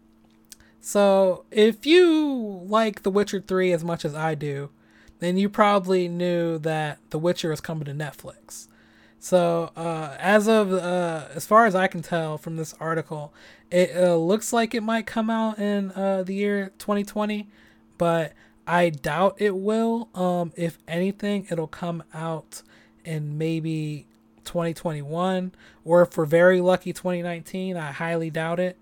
[0.81, 4.71] so if you like The Witcher 3 as much as I do,
[5.19, 8.69] then you probably knew that The Witcher is coming to Netflix.
[9.19, 13.33] So, uh, as of uh, as far as I can tell from this article,
[13.71, 17.49] it uh, looks like it might come out in uh, the year 2020,
[17.97, 18.35] but
[18.67, 20.09] I doubt it will.
[20.15, 22.63] Um, if anything, it'll come out
[23.05, 24.07] in maybe
[24.45, 25.53] 2021
[25.85, 27.77] or if we're very lucky 2019.
[27.77, 28.79] I highly doubt it.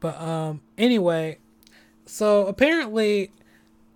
[0.00, 1.38] But um, anyway,
[2.06, 3.32] so apparently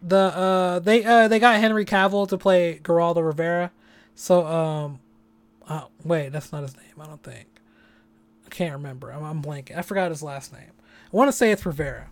[0.02, 3.70] the uh they uh they got Henry Cavill to play Geraldo Rivera.
[4.14, 5.00] So um,
[5.68, 7.00] uh, wait, that's not his name.
[7.00, 7.46] I don't think.
[8.46, 9.10] I can't remember.
[9.10, 9.78] I'm, I'm blanking.
[9.78, 10.72] I forgot his last name.
[11.12, 12.08] I want to say it's Rivera.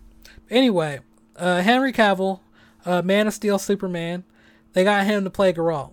[0.49, 0.99] Anyway,
[1.35, 2.39] uh, Henry Cavill
[2.85, 4.23] uh, Man of Steel, Superman.
[4.73, 5.91] They got him to play Geralt.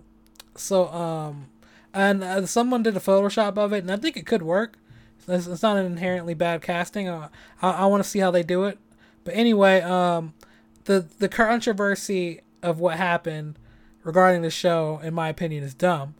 [0.55, 1.47] So, um,
[1.93, 4.77] and uh, someone did a Photoshop of it, and I think it could work.
[5.27, 7.07] It's, it's not an inherently bad casting.
[7.07, 7.29] Uh,
[7.61, 8.77] I, I want to see how they do it.
[9.23, 10.33] But anyway, um,
[10.85, 13.59] the the controversy of what happened
[14.03, 16.15] regarding the show, in my opinion, is dumb.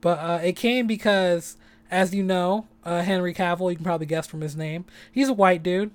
[0.00, 1.56] But uh, it came because,
[1.90, 5.34] as you know, uh, Henry Cavill, you can probably guess from his name, he's a
[5.34, 5.92] white dude.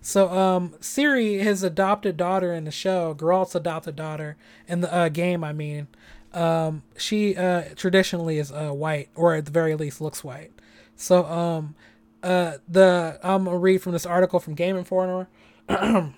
[0.00, 4.36] So, um, Ciri, his adopted daughter in the show, Geralt's adopted daughter
[4.68, 5.88] in the uh, game, I mean,
[6.32, 10.52] um, she uh, traditionally is uh, white, or at the very least looks white.
[10.94, 11.74] So, um,
[12.22, 15.28] uh, the I'm gonna read from this article from Game Informer.
[15.68, 16.12] the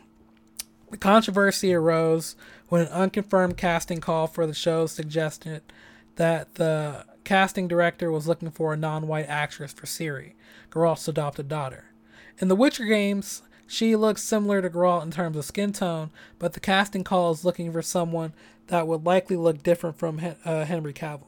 [0.98, 2.36] controversy arose
[2.68, 5.62] when an unconfirmed casting call for the show suggested
[6.16, 10.32] that the casting director was looking for a non-white actress for Ciri,
[10.70, 11.84] Geralt's adopted daughter.
[12.38, 16.54] In the Witcher games, she looks similar to Geralt in terms of skin tone, but
[16.54, 18.32] the casting call is looking for someone
[18.68, 21.26] that would likely look different from uh, Henry Cavill.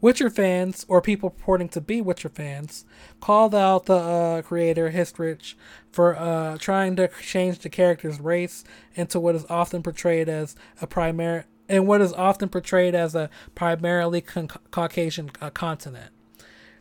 [0.00, 2.84] Witcher fans, or people purporting to be Witcher fans,
[3.20, 5.54] called out the uh, creator, Hissrich,
[5.90, 10.86] for uh, trying to change the character's race into what is often portrayed as a
[10.86, 16.13] primary and what is often portrayed as a primarily con- Caucasian uh, continent.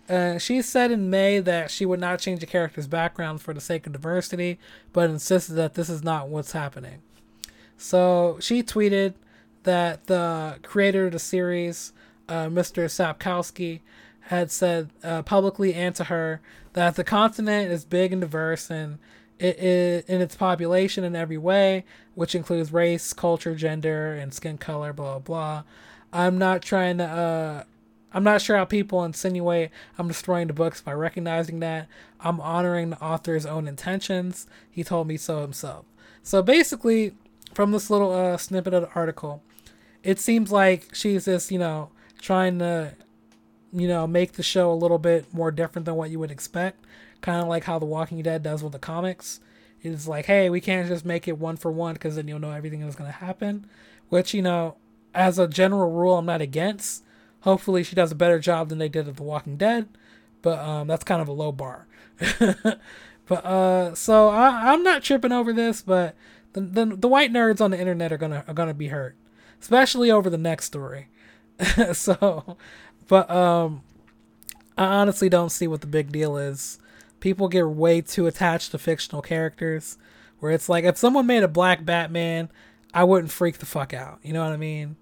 [0.10, 3.62] Uh, she said in May that she would not change a character's background for the
[3.62, 4.60] sake of diversity,
[4.92, 7.02] but insisted that this is not what's happening.
[7.78, 9.14] So she tweeted
[9.64, 11.94] that the creator of the series,
[12.28, 12.86] uh, Mr.
[12.86, 13.80] Sapkowski,
[14.28, 16.42] had said uh, publicly and to her
[16.74, 18.98] that the continent is big and diverse and
[19.40, 21.84] it, it, in its population in every way,
[22.16, 25.64] which includes race, culture, gender, and skin color, blah, blah, blah.
[26.14, 27.64] I'm not trying to, uh,
[28.14, 31.88] I'm not sure how people insinuate I'm destroying the books by recognizing that.
[32.20, 34.48] I'm honoring the author's own intentions.
[34.70, 35.86] He told me so himself.
[36.22, 37.14] So basically,
[37.54, 39.44] from this little uh, snippet of the article,
[40.04, 41.90] it seems like she's just, you know,
[42.22, 42.96] trying to,
[43.72, 46.86] you know, make the show a little bit more different than what you would expect.
[47.22, 49.40] Kind of like how The Walking Dead does with the comics.
[49.82, 52.52] It's like, hey, we can't just make it one for one because then you'll know
[52.52, 53.68] everything that's going to happen.
[54.10, 54.78] Which, you know,
[55.14, 57.03] as a general rule, I'm not against.
[57.44, 59.90] Hopefully, she does a better job than they did at The Walking Dead.
[60.42, 61.88] But um, that's kind of a low bar.
[62.40, 66.16] but uh, so I, I'm not tripping over this, but
[66.54, 69.16] the, the, the white nerds on the internet are gonna are gonna be hurt,
[69.62, 71.10] especially over the next story.
[71.94, 72.58] so,
[73.08, 73.84] but um,
[74.78, 76.80] I honestly don't see what the big deal is.
[77.20, 79.98] People get way too attached to fictional characters,
[80.40, 82.50] where it's like if someone made a black Batman,
[82.94, 84.20] I wouldn't freak the fuck out.
[84.24, 84.96] You know what I mean?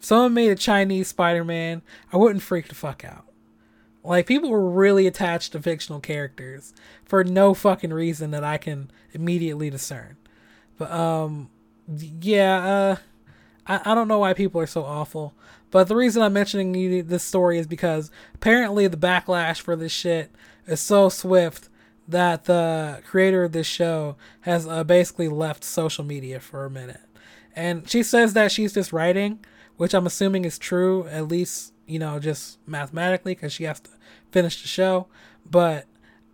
[0.00, 1.82] Someone made a Chinese Spider Man,
[2.12, 3.24] I wouldn't freak the fuck out.
[4.04, 6.72] Like people were really attached to fictional characters
[7.04, 10.16] for no fucking reason that I can immediately discern.
[10.78, 11.50] But um,
[12.20, 12.96] yeah, uh,
[13.66, 15.34] I I don't know why people are so awful.
[15.70, 20.30] But the reason I'm mentioning this story is because apparently the backlash for this shit
[20.66, 21.68] is so swift
[22.06, 27.02] that the creator of this show has uh, basically left social media for a minute.
[27.54, 29.40] And she says that she's just writing,
[29.78, 33.90] which I'm assuming is true, at least, you know, just mathematically, because she has to
[34.30, 35.06] finish the show.
[35.50, 35.86] But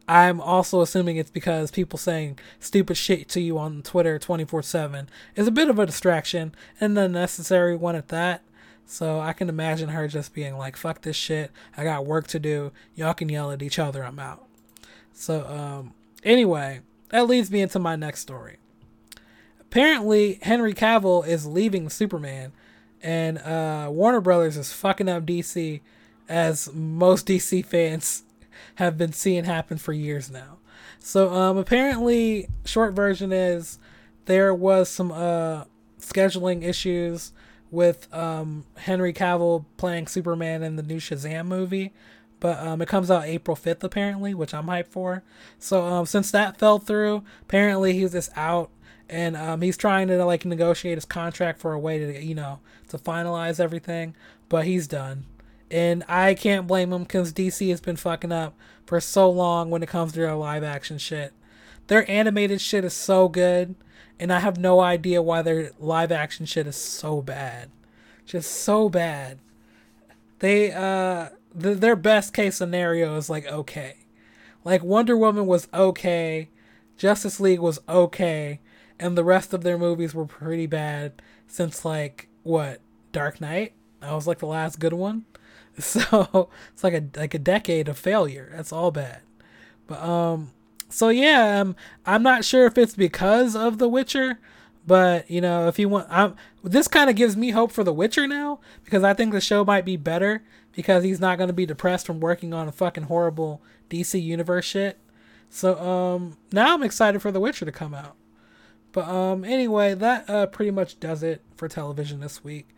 [0.09, 5.09] I'm also assuming it's because people saying stupid shit to you on Twitter 24 7
[5.37, 8.43] is a bit of a distraction and an unnecessary one at that.
[8.87, 11.51] So I can imagine her just being like, fuck this shit.
[11.77, 12.73] I got work to do.
[12.95, 14.05] Y'all can yell at each other.
[14.05, 14.47] I'm out.
[15.15, 18.57] So, um, anyway, that leads me into my next story.
[19.59, 22.53] Apparently, Henry Cavill is leaving Superman,
[23.03, 25.81] and uh, Warner Brothers is fucking up DC,
[26.29, 28.25] as most DC fans
[28.77, 30.59] have been seeing happen for years now.
[30.99, 33.79] So um, apparently, short version is
[34.25, 35.65] there was some uh,
[36.01, 37.33] scheduling issues
[37.71, 41.93] with um, Henry Cavill playing Superman in the new Shazam movie.
[42.41, 45.23] But um, it comes out April 5th, apparently, which I'm hyped for.
[45.59, 48.71] So um, since that fell through, apparently he's just out.
[49.09, 52.61] And um, he's trying to like negotiate his contract for a way to, you know,
[52.89, 54.15] to finalize everything.
[54.49, 55.27] But he's done.
[55.71, 58.55] And I can't blame him because DC has been fucking up
[58.87, 61.33] for so long when it comes to their live action shit.
[61.87, 63.75] Their animated shit is so good,
[64.19, 67.71] and I have no idea why their live action shit is so bad.
[68.25, 69.39] Just so bad.
[70.39, 71.31] They, uh,
[71.61, 73.97] th- their best case scenario is like okay.
[74.65, 76.49] Like Wonder Woman was okay,
[76.97, 78.61] Justice League was okay,
[78.99, 82.81] and the rest of their movies were pretty bad since like what
[83.13, 83.73] Dark Knight.
[84.01, 85.25] That was like the last good one.
[85.77, 88.53] So it's like a like a decade of failure.
[88.55, 89.23] That's all bad.
[89.89, 90.53] But um
[90.89, 91.75] so yeah, um,
[92.07, 94.39] I'm not sure if it's because of The Witcher,
[94.87, 97.93] but you know, if you want I'm this kind of gives me hope for The
[97.93, 101.53] Witcher now because I think the show might be better because he's not going to
[101.53, 105.01] be depressed from working on a fucking horrible DC universe shit.
[105.51, 108.15] So um now I'm excited for The Witcher to come out.
[108.95, 112.69] But um anyway, that uh pretty much does it for television this week.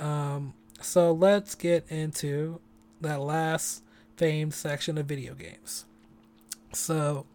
[0.00, 2.58] Um so let's get into
[3.00, 3.84] that last
[4.16, 5.84] famed section of video games.
[6.72, 7.26] So,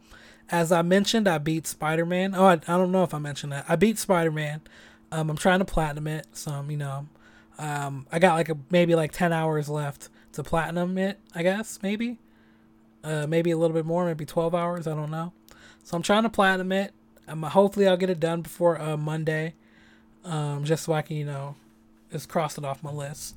[0.50, 2.36] as I mentioned, I beat Spider Man.
[2.36, 3.66] Oh, I, I don't know if I mentioned that.
[3.68, 4.62] I beat Spider Man.
[5.12, 6.28] Um, I'm trying to platinum it.
[6.34, 7.08] So, you know,
[7.58, 11.80] um, I got like a, maybe like 10 hours left to platinum it, I guess,
[11.82, 12.20] maybe.
[13.04, 14.88] Uh, maybe a little bit more, maybe 12 hours.
[14.88, 15.34] I don't know.
[15.84, 16.94] So, I'm trying to platinum it.
[17.28, 19.54] Um, hopefully, I'll get it done before uh, Monday.
[20.24, 21.56] Um, just so I can, you know,
[22.12, 23.36] just crossed it off my list.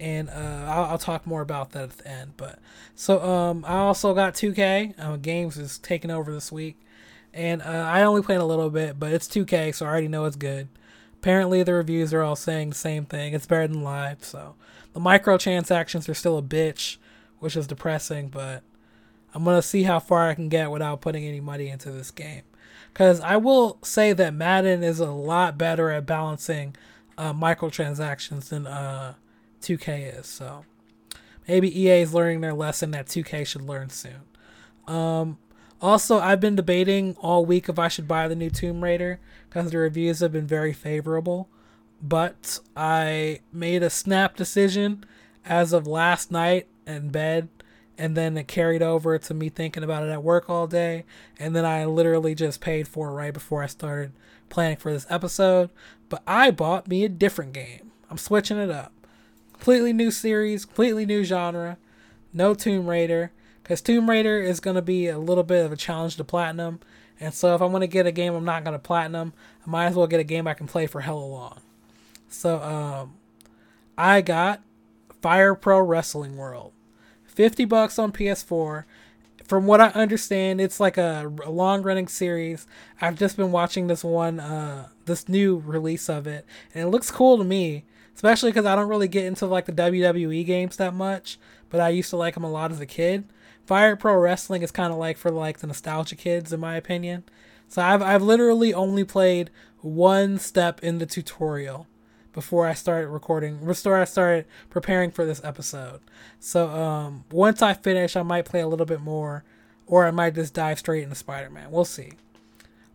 [0.00, 2.32] And uh, I'll, I'll, talk more about that at the end.
[2.36, 2.58] But
[2.94, 4.94] so um, I also got 2K.
[4.98, 6.76] Uh, games is taking over this week,
[7.32, 10.24] and uh, I only played a little bit, but it's 2K, so I already know
[10.24, 10.68] it's good.
[11.14, 13.32] apparently the reviews are all saying the same thing.
[13.32, 14.24] It's better than live.
[14.24, 14.56] So
[14.92, 16.96] the microtransactions are still a bitch,
[17.38, 18.28] which is depressing.
[18.28, 18.62] But
[19.34, 22.42] I'm gonna see how far I can get without putting any money into this game.
[22.92, 26.76] Because I will say that Madden is a lot better at balancing
[27.16, 29.14] uh, microtransactions than uh,
[29.62, 30.26] 2K is.
[30.26, 30.64] So
[31.48, 34.22] maybe EA is learning their lesson that 2K should learn soon.
[34.86, 35.38] Um,
[35.80, 39.70] also, I've been debating all week if I should buy the new Tomb Raider because
[39.70, 41.48] the reviews have been very favorable.
[42.00, 45.04] But I made a snap decision
[45.44, 47.48] as of last night in bed
[48.02, 51.04] and then it carried over to me thinking about it at work all day.
[51.38, 54.10] And then i literally just paid for it right before i started
[54.48, 55.70] planning for this episode.
[56.08, 57.92] But i bought me a different game.
[58.10, 58.92] I'm switching it up.
[59.52, 61.78] Completely new series completely new genre.
[62.32, 63.30] No tomb raider.
[63.62, 66.80] Because tomb raider is going to be a little bit of a challenge to platinum.
[67.20, 69.32] And so if i want to get a game i'm not going to platinum
[69.64, 71.60] i might as well get a game i can play for hella long.
[72.26, 73.14] So um
[73.96, 74.60] i got
[75.20, 76.72] fire pro wrestling world
[77.32, 78.84] 50 bucks on PS4.
[79.44, 82.66] From what I understand, it's like a, a long running series.
[83.00, 87.10] I've just been watching this one, uh, this new release of it, and it looks
[87.10, 90.94] cool to me, especially because I don't really get into like the WWE games that
[90.94, 91.38] much,
[91.70, 93.24] but I used to like them a lot as a kid.
[93.66, 97.24] Fire Pro Wrestling is kind of like for like the nostalgia kids, in my opinion.
[97.68, 101.86] So I've I've literally only played one step in the tutorial
[102.32, 106.00] before I started recording, before I started preparing for this episode.
[106.40, 109.44] So um, once I finish, I might play a little bit more,
[109.86, 111.70] or I might just dive straight into Spider Man.
[111.70, 112.12] We'll see.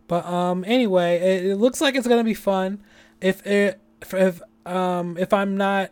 [0.06, 2.82] But um, anyway, it, it, looks like it's gonna be fun.
[3.20, 3.80] If it,
[4.12, 5.90] if, um, if I'm not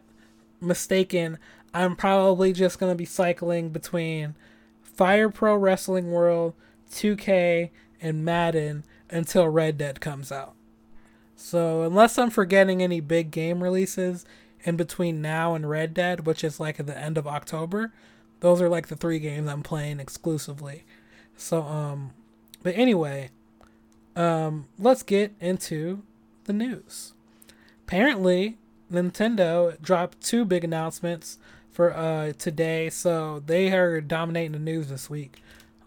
[0.61, 1.39] mistaken,
[1.75, 4.35] I'm probably just gonna be cycling between
[4.83, 6.55] Fire Pro Wrestling World,
[6.91, 7.71] 2K,
[8.01, 10.55] and Madden until Red Dead comes out.
[11.37, 14.25] So unless I'm forgetting any big game releases
[14.65, 17.93] in between now and Red Dead, which is like at the end of October,
[18.41, 20.85] those are like the three games I'm playing exclusively.
[21.37, 22.13] So um
[22.63, 23.31] but anyway,
[24.17, 26.03] um let's get into
[26.45, 27.13] the news.
[27.87, 28.57] Apparently,
[28.91, 31.39] Nintendo dropped two big announcements
[31.71, 35.43] for uh today, so they are dominating the news this week.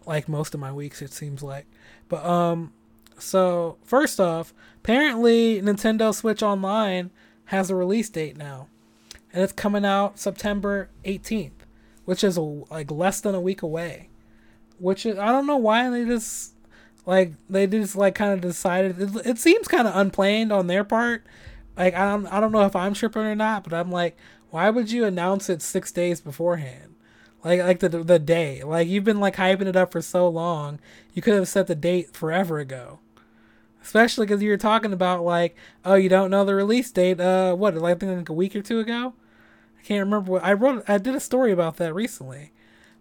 [0.06, 1.66] Like most of my weeks it seems like.
[2.08, 2.72] But um
[3.20, 7.12] so, first off, apparently Nintendo Switch Online
[7.46, 8.68] has a release date now.
[9.34, 11.52] And it's coming out September 18th,
[12.06, 14.10] which is like less than a week away.
[14.80, 16.54] Which is, I don't know why they just
[17.06, 20.84] like they just like kind of decided it, it seems kind of unplanned on their
[20.84, 21.26] part.
[21.78, 24.18] Like I don't I don't know if I'm tripping or not, but I'm like
[24.52, 26.96] why would you announce it 6 days beforehand?
[27.44, 28.64] Like like the the day.
[28.64, 30.80] Like you've been like hyping it up for so long.
[31.14, 33.00] You could have set the date forever ago
[33.82, 35.56] especially because you were talking about like,
[35.86, 37.20] oh, you don't know the release date.
[37.20, 37.76] Uh, what?
[37.78, 39.14] I think like a week or two ago.
[39.78, 40.84] I can't remember what I wrote.
[40.88, 42.52] I did a story about that recently,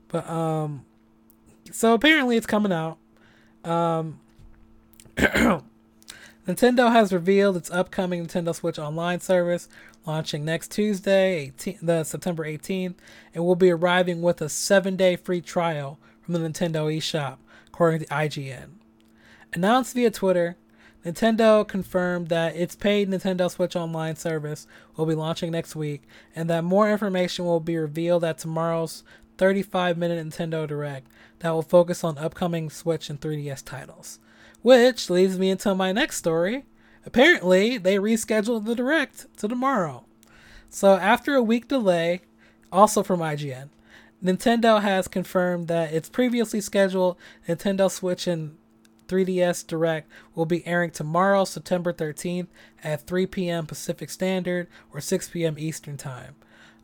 [0.09, 0.85] but um,
[1.73, 2.99] so apparently it's coming out.
[3.65, 4.21] Um,
[5.17, 9.69] Nintendo has revealed its upcoming Nintendo Switch Online service
[10.07, 12.95] launching next Tuesday, 18, the September 18th,
[13.35, 18.07] and will be arriving with a seven-day free trial from the Nintendo eShop, according to
[18.07, 18.71] IGN.
[19.53, 20.57] Announced via Twitter,
[21.05, 26.03] Nintendo confirmed that its paid Nintendo Switch Online service will be launching next week,
[26.35, 29.05] and that more information will be revealed at tomorrow's
[29.39, 31.07] 35 minute Nintendo Direct
[31.39, 34.19] that will focus on upcoming Switch and 3DS titles.
[34.63, 36.65] Which leads me into my next story.
[37.07, 40.05] Apparently, they rescheduled the Direct to tomorrow.
[40.69, 42.23] So, after a week delay,
[42.73, 43.71] also from IGN,
[44.23, 48.58] Nintendo has confirmed that its previously scheduled Nintendo Switch and
[49.09, 52.49] 3DS Direct will be airing tomorrow, September 13th
[52.85, 53.67] at 3 p.m.
[53.67, 55.57] Pacific Standard or 6 p.m.
[55.59, 56.37] Eastern Time.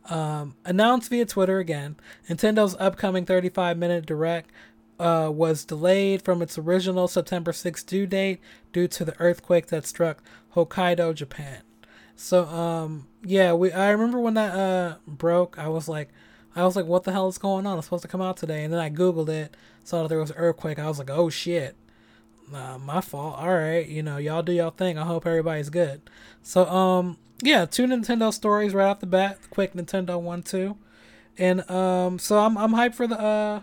[0.09, 1.95] Um, announced via Twitter again,
[2.29, 4.51] Nintendo's upcoming 35 minute Direct
[4.99, 8.39] uh, was delayed from its original September 6th due date
[8.71, 10.23] due to the earthquake that struck
[10.55, 11.61] Hokkaido, Japan.
[12.15, 16.09] So um, yeah, we I remember when that uh, broke, I was like,
[16.55, 17.77] I was like, what the hell is going on?
[17.77, 20.31] It's supposed to come out today, and then I googled it, saw that there was
[20.31, 20.79] an earthquake.
[20.79, 21.75] I was like, oh shit.
[22.51, 23.37] Nah, my fault.
[23.39, 24.97] All right, you know, y'all do y'all thing.
[24.97, 26.01] I hope everybody's good.
[26.43, 29.39] So, um, yeah, two Nintendo stories right off the bat.
[29.49, 30.77] Quick Nintendo one, two,
[31.37, 33.61] and um, so I'm I'm hyped for the uh,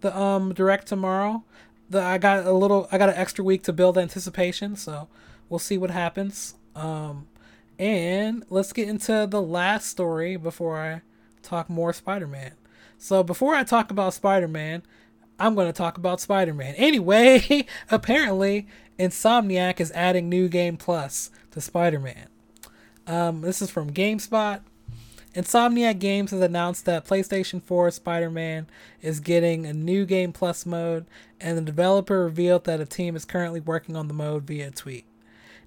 [0.00, 1.44] the um direct tomorrow.
[1.88, 4.76] The I got a little, I got an extra week to build anticipation.
[4.76, 5.08] So
[5.48, 6.54] we'll see what happens.
[6.76, 7.26] Um,
[7.78, 11.02] and let's get into the last story before I
[11.42, 12.52] talk more Spider Man.
[12.98, 14.82] So before I talk about Spider Man,
[15.40, 16.74] I'm going to talk about Spider Man.
[16.76, 18.68] Anyway, apparently,
[18.98, 22.28] Insomniac is adding New Game Plus to Spider Man.
[23.06, 24.60] Um, this is from GameSpot.
[25.34, 28.66] Insomniac Games has announced that PlayStation 4 Spider Man
[29.00, 31.06] is getting a new Game Plus mode,
[31.40, 35.06] and the developer revealed that a team is currently working on the mode via tweet.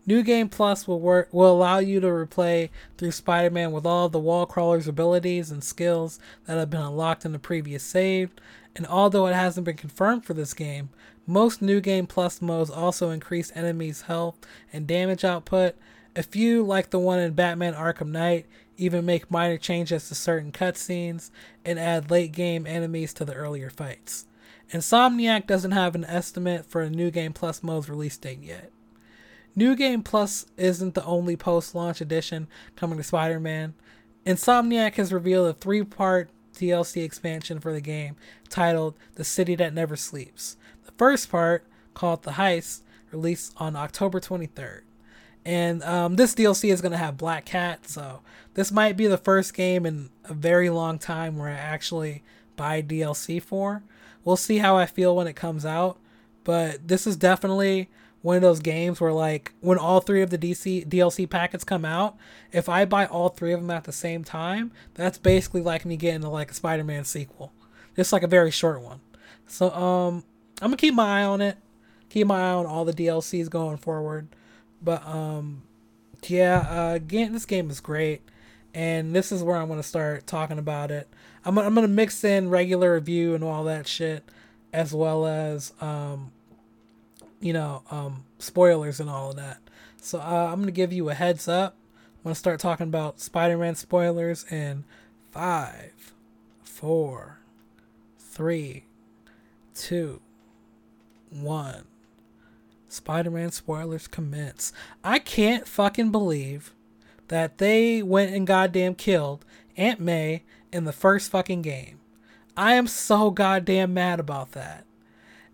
[0.06, 4.20] New Game Plus will work will allow you to replay through Spider-Man with all the
[4.20, 8.30] wall crawler's abilities and skills that have been unlocked in the previous save.
[8.76, 10.90] And although it hasn't been confirmed for this game,
[11.28, 14.36] most New Game Plus modes also increase enemies' health
[14.72, 15.76] and damage output.
[16.16, 18.46] A few, like the one in Batman Arkham Knight,
[18.78, 21.30] even make minor changes to certain cutscenes
[21.64, 24.26] and add late game enemies to the earlier fights.
[24.72, 28.72] Insomniac doesn't have an estimate for a New Game Plus mode's release date yet.
[29.56, 33.76] New Game Plus isn't the only post launch edition coming to Spider Man.
[34.26, 38.16] Insomniac has revealed a three part DLC expansion for the game
[38.50, 40.58] titled The City That Never Sleeps.
[40.86, 42.82] The first part, called The Heist,
[43.12, 44.82] released on October 23rd.
[45.46, 48.22] And um, this DLC is going to have Black Cat, so
[48.54, 52.24] this might be the first game in a very long time where I actually
[52.56, 53.84] buy DLC for.
[54.24, 56.00] We'll see how I feel when it comes out,
[56.44, 57.90] but this is definitely
[58.24, 61.86] one of those games where like when all three of the DC DLC packets come
[61.86, 62.16] out,
[62.52, 65.98] if I buy all three of them at the same time, that's basically like me
[65.98, 67.52] getting like a Spider-Man sequel.
[67.96, 69.02] Just like a very short one.
[69.46, 70.24] So um
[70.62, 71.58] I'm gonna keep my eye on it.
[72.10, 74.30] Keep my eye on all the DLCs going forward.
[74.82, 75.64] But um
[76.26, 78.22] yeah, uh again this game is great.
[78.74, 81.10] And this is where I'm gonna start talking about it.
[81.44, 84.24] I'm I'm gonna mix in regular review and all that shit,
[84.72, 86.32] as well as um
[87.44, 89.58] you know, um, spoilers and all of that.
[90.02, 91.76] So uh, I'm gonna give you a heads up.
[92.18, 94.86] I'm gonna start talking about Spider-Man spoilers in
[95.32, 96.14] five,
[96.64, 97.40] four,
[98.18, 98.86] three,
[99.76, 100.22] two,
[101.30, 101.84] one.
[102.88, 104.72] Spider-Man spoilers commence.
[105.04, 106.74] I can't fucking believe
[107.28, 109.44] that they went and goddamn killed
[109.76, 112.00] Aunt May in the first fucking game.
[112.56, 114.86] I am so goddamn mad about that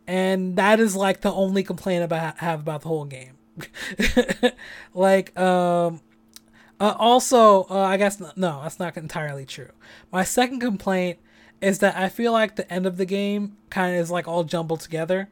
[0.10, 3.38] and that is like the only complaint about have about the whole game.
[4.96, 6.02] like um
[6.80, 9.70] uh, also uh, I guess no, that's not entirely true.
[10.12, 11.20] My second complaint
[11.62, 14.44] is that I feel like the end of the game kind of is like all
[14.44, 15.30] jumbled together.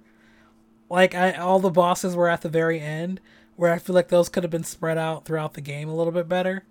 [0.91, 3.19] Like I all the bosses were at the very end
[3.55, 6.13] where I feel like those could have been spread out throughout the game a little
[6.13, 6.65] bit better.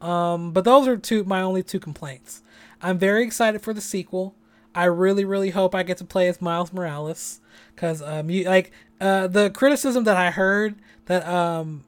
[0.00, 2.42] Um, but those are two my only two complaints.
[2.80, 4.34] I'm very excited for the sequel.
[4.74, 7.40] I really, really hope I get to play as Miles Morales,
[7.74, 11.84] because um, you like uh the criticism that I heard that um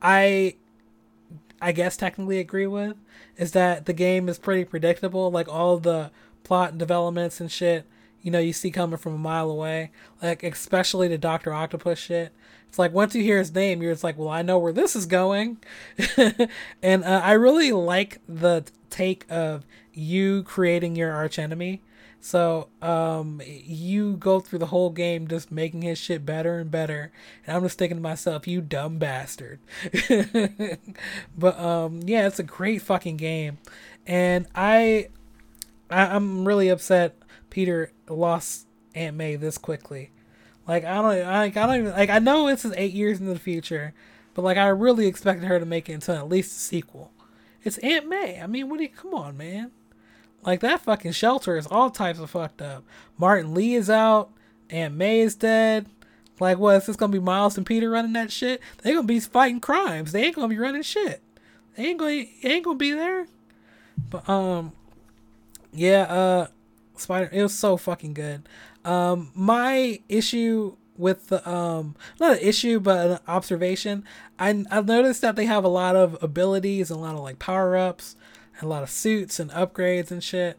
[0.00, 0.56] I
[1.60, 2.96] I guess technically agree with
[3.36, 5.30] is that the game is pretty predictable.
[5.30, 6.10] Like all the
[6.42, 7.86] plot and developments and shit,
[8.22, 9.90] you know, you see coming from a mile away.
[10.22, 12.32] Like especially the Doctor Octopus shit.
[12.68, 14.96] It's like once you hear his name, you're just like, well, I know where this
[14.96, 15.58] is going.
[16.82, 21.82] and uh, I really like the take of you creating your archenemy
[22.24, 27.12] so um, you go through the whole game just making his shit better and better,
[27.46, 29.60] and I'm just thinking to myself, you dumb bastard.
[31.36, 33.58] but um, yeah, it's a great fucking game,
[34.06, 35.08] and I,
[35.90, 37.14] I I'm really upset
[37.50, 40.10] Peter lost Aunt May this quickly.
[40.66, 43.34] Like I don't, like I don't even like I know this is eight years into
[43.34, 43.92] the future,
[44.32, 47.12] but like I really expected her to make it into at least a sequel.
[47.62, 48.40] It's Aunt May.
[48.40, 48.88] I mean, what do you?
[48.88, 49.72] Come on, man.
[50.44, 52.84] Like that fucking shelter is all types of fucked up.
[53.18, 54.30] Martin Li is out.
[54.70, 55.86] Aunt May is dead.
[56.40, 56.76] Like what?
[56.76, 58.60] Is this gonna be Miles and Peter running that shit?
[58.82, 60.12] They gonna be fighting crimes.
[60.12, 61.22] They ain't gonna be running shit.
[61.76, 62.24] They ain't gonna.
[62.42, 63.26] Ain't gonna be there.
[64.10, 64.72] But um,
[65.72, 66.02] yeah.
[66.02, 66.46] Uh,
[66.96, 67.28] Spider.
[67.32, 68.48] It was so fucking good.
[68.84, 74.04] Um, my issue with the um not an issue but an observation
[74.38, 77.38] i i've noticed that they have a lot of abilities and a lot of like
[77.40, 78.14] power-ups
[78.62, 80.58] a lot of suits and upgrades and shit.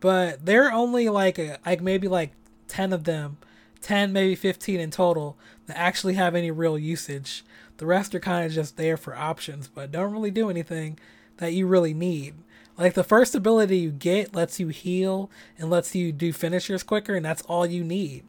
[0.00, 2.32] But there are only like a, like maybe like
[2.68, 3.38] ten of them,
[3.80, 5.36] ten maybe fifteen in total
[5.66, 7.44] that actually have any real usage.
[7.76, 10.98] The rest are kind of just there for options, but don't really do anything
[11.38, 12.34] that you really need.
[12.78, 17.14] Like the first ability you get lets you heal and lets you do finishers quicker,
[17.14, 18.24] and that's all you need.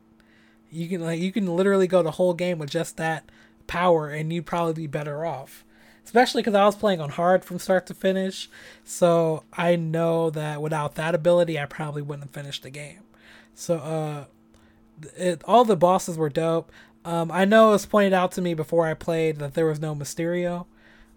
[0.70, 3.30] You can like you can literally go the whole game with just that
[3.68, 5.64] power, and you'd probably be better off
[6.12, 8.50] especially because I was playing on hard from start to finish.
[8.84, 13.00] So I know that without that ability, I probably wouldn't have finished the game.
[13.56, 14.26] So uh,
[15.16, 16.70] it, all the bosses were dope.
[17.06, 19.80] Um, I know it was pointed out to me before I played that there was
[19.80, 20.66] no Mysterio,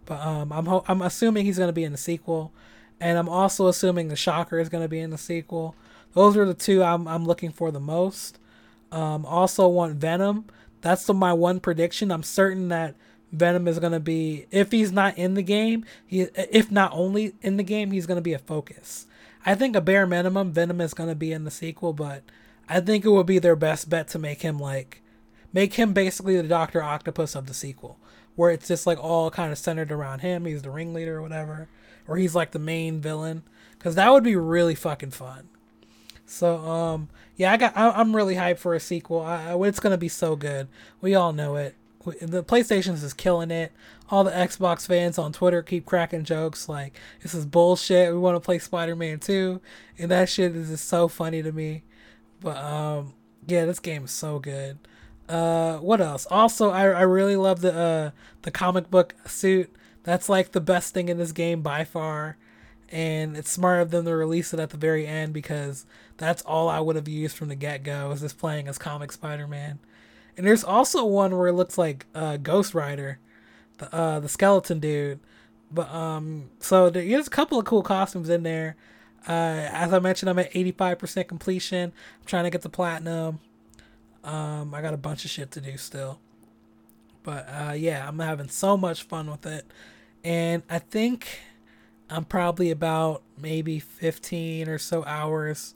[0.07, 2.53] but um, I'm ho- I'm assuming he's going to be in the sequel,
[3.01, 5.75] and I'm also assuming the Shocker is going to be in the sequel.
[6.13, 8.39] Those are the two I'm I'm looking for the most.
[8.93, 10.45] Um, also want Venom.
[10.83, 12.13] That's the, my one prediction.
[12.13, 12.95] I'm certain that
[13.35, 17.57] Venom is gonna be if he's not in the game, he if not only in
[17.57, 19.07] the game, he's gonna be a focus.
[19.45, 22.23] I think a bare minimum Venom is gonna be in the sequel, but
[22.69, 25.03] I think it would be their best bet to make him like
[25.53, 27.99] make him basically the Doctor Octopus of the sequel,
[28.37, 30.45] where it's just like all kind of centered around him.
[30.45, 31.69] He's the ringleader or whatever,
[32.07, 35.49] or he's like the main villain, because that would be really fucking fun.
[36.25, 39.21] So um yeah, I got I, am really hyped for a sequel.
[39.21, 40.69] I, it's gonna be so good.
[41.01, 41.75] We all know it
[42.05, 43.73] the PlayStation's is killing it.
[44.11, 48.13] All the Xbox fans on Twitter keep cracking jokes like this is bullshit.
[48.13, 49.61] We want to play Spider-Man 2,
[49.99, 51.83] and that shit is just so funny to me.
[52.41, 53.15] But um,
[53.47, 54.79] yeah, this game is so good.
[55.29, 56.27] Uh, what else?
[56.31, 58.11] Also, I I really love the uh
[58.43, 59.75] the comic book suit.
[60.03, 62.37] That's like the best thing in this game by far.
[62.91, 65.87] And it's smart of them to release it at the very end because
[66.19, 69.11] that's all I would have used from the get go is just playing as comic
[69.11, 69.79] Spider Man.
[70.37, 73.19] And there's also one where it looks like uh, Ghost Rider,
[73.79, 75.21] the uh, the skeleton dude.
[75.71, 78.77] But um, so there's a couple of cool costumes in there.
[79.27, 81.93] Uh, as I mentioned, I'm at 85% completion.
[82.21, 83.41] I'm trying to get the platinum.
[84.23, 86.21] Um, I got a bunch of shit to do still.
[87.23, 89.65] But uh, yeah, I'm having so much fun with it.
[90.23, 91.41] And I think
[92.11, 95.75] I'm probably about maybe 15 or so hours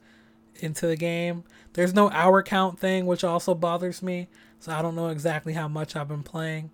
[0.56, 1.44] into the game.
[1.72, 4.28] There's no hour count thing, which also bothers me.
[4.60, 6.70] So I don't know exactly how much I've been playing.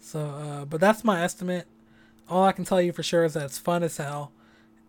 [0.00, 1.66] So, uh, but that's my estimate.
[2.28, 4.32] All I can tell you for sure is that it's fun as hell.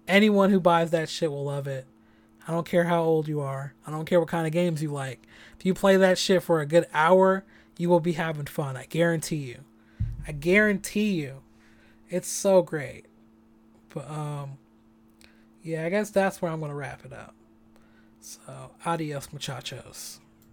[0.08, 1.86] Anyone who buys that shit will love it.
[2.48, 3.74] I don't care how old you are.
[3.86, 5.28] I don't care what kind of games you like.
[5.60, 7.44] If you play that shit for a good hour,
[7.78, 8.76] you will be having fun.
[8.76, 9.60] I guarantee you.
[10.28, 11.42] I guarantee you.
[12.10, 13.06] It's so great.
[13.94, 14.58] But um
[15.64, 17.36] yeah, I guess that's where I'm going to wrap it up.
[18.20, 20.21] So, adios muchachos.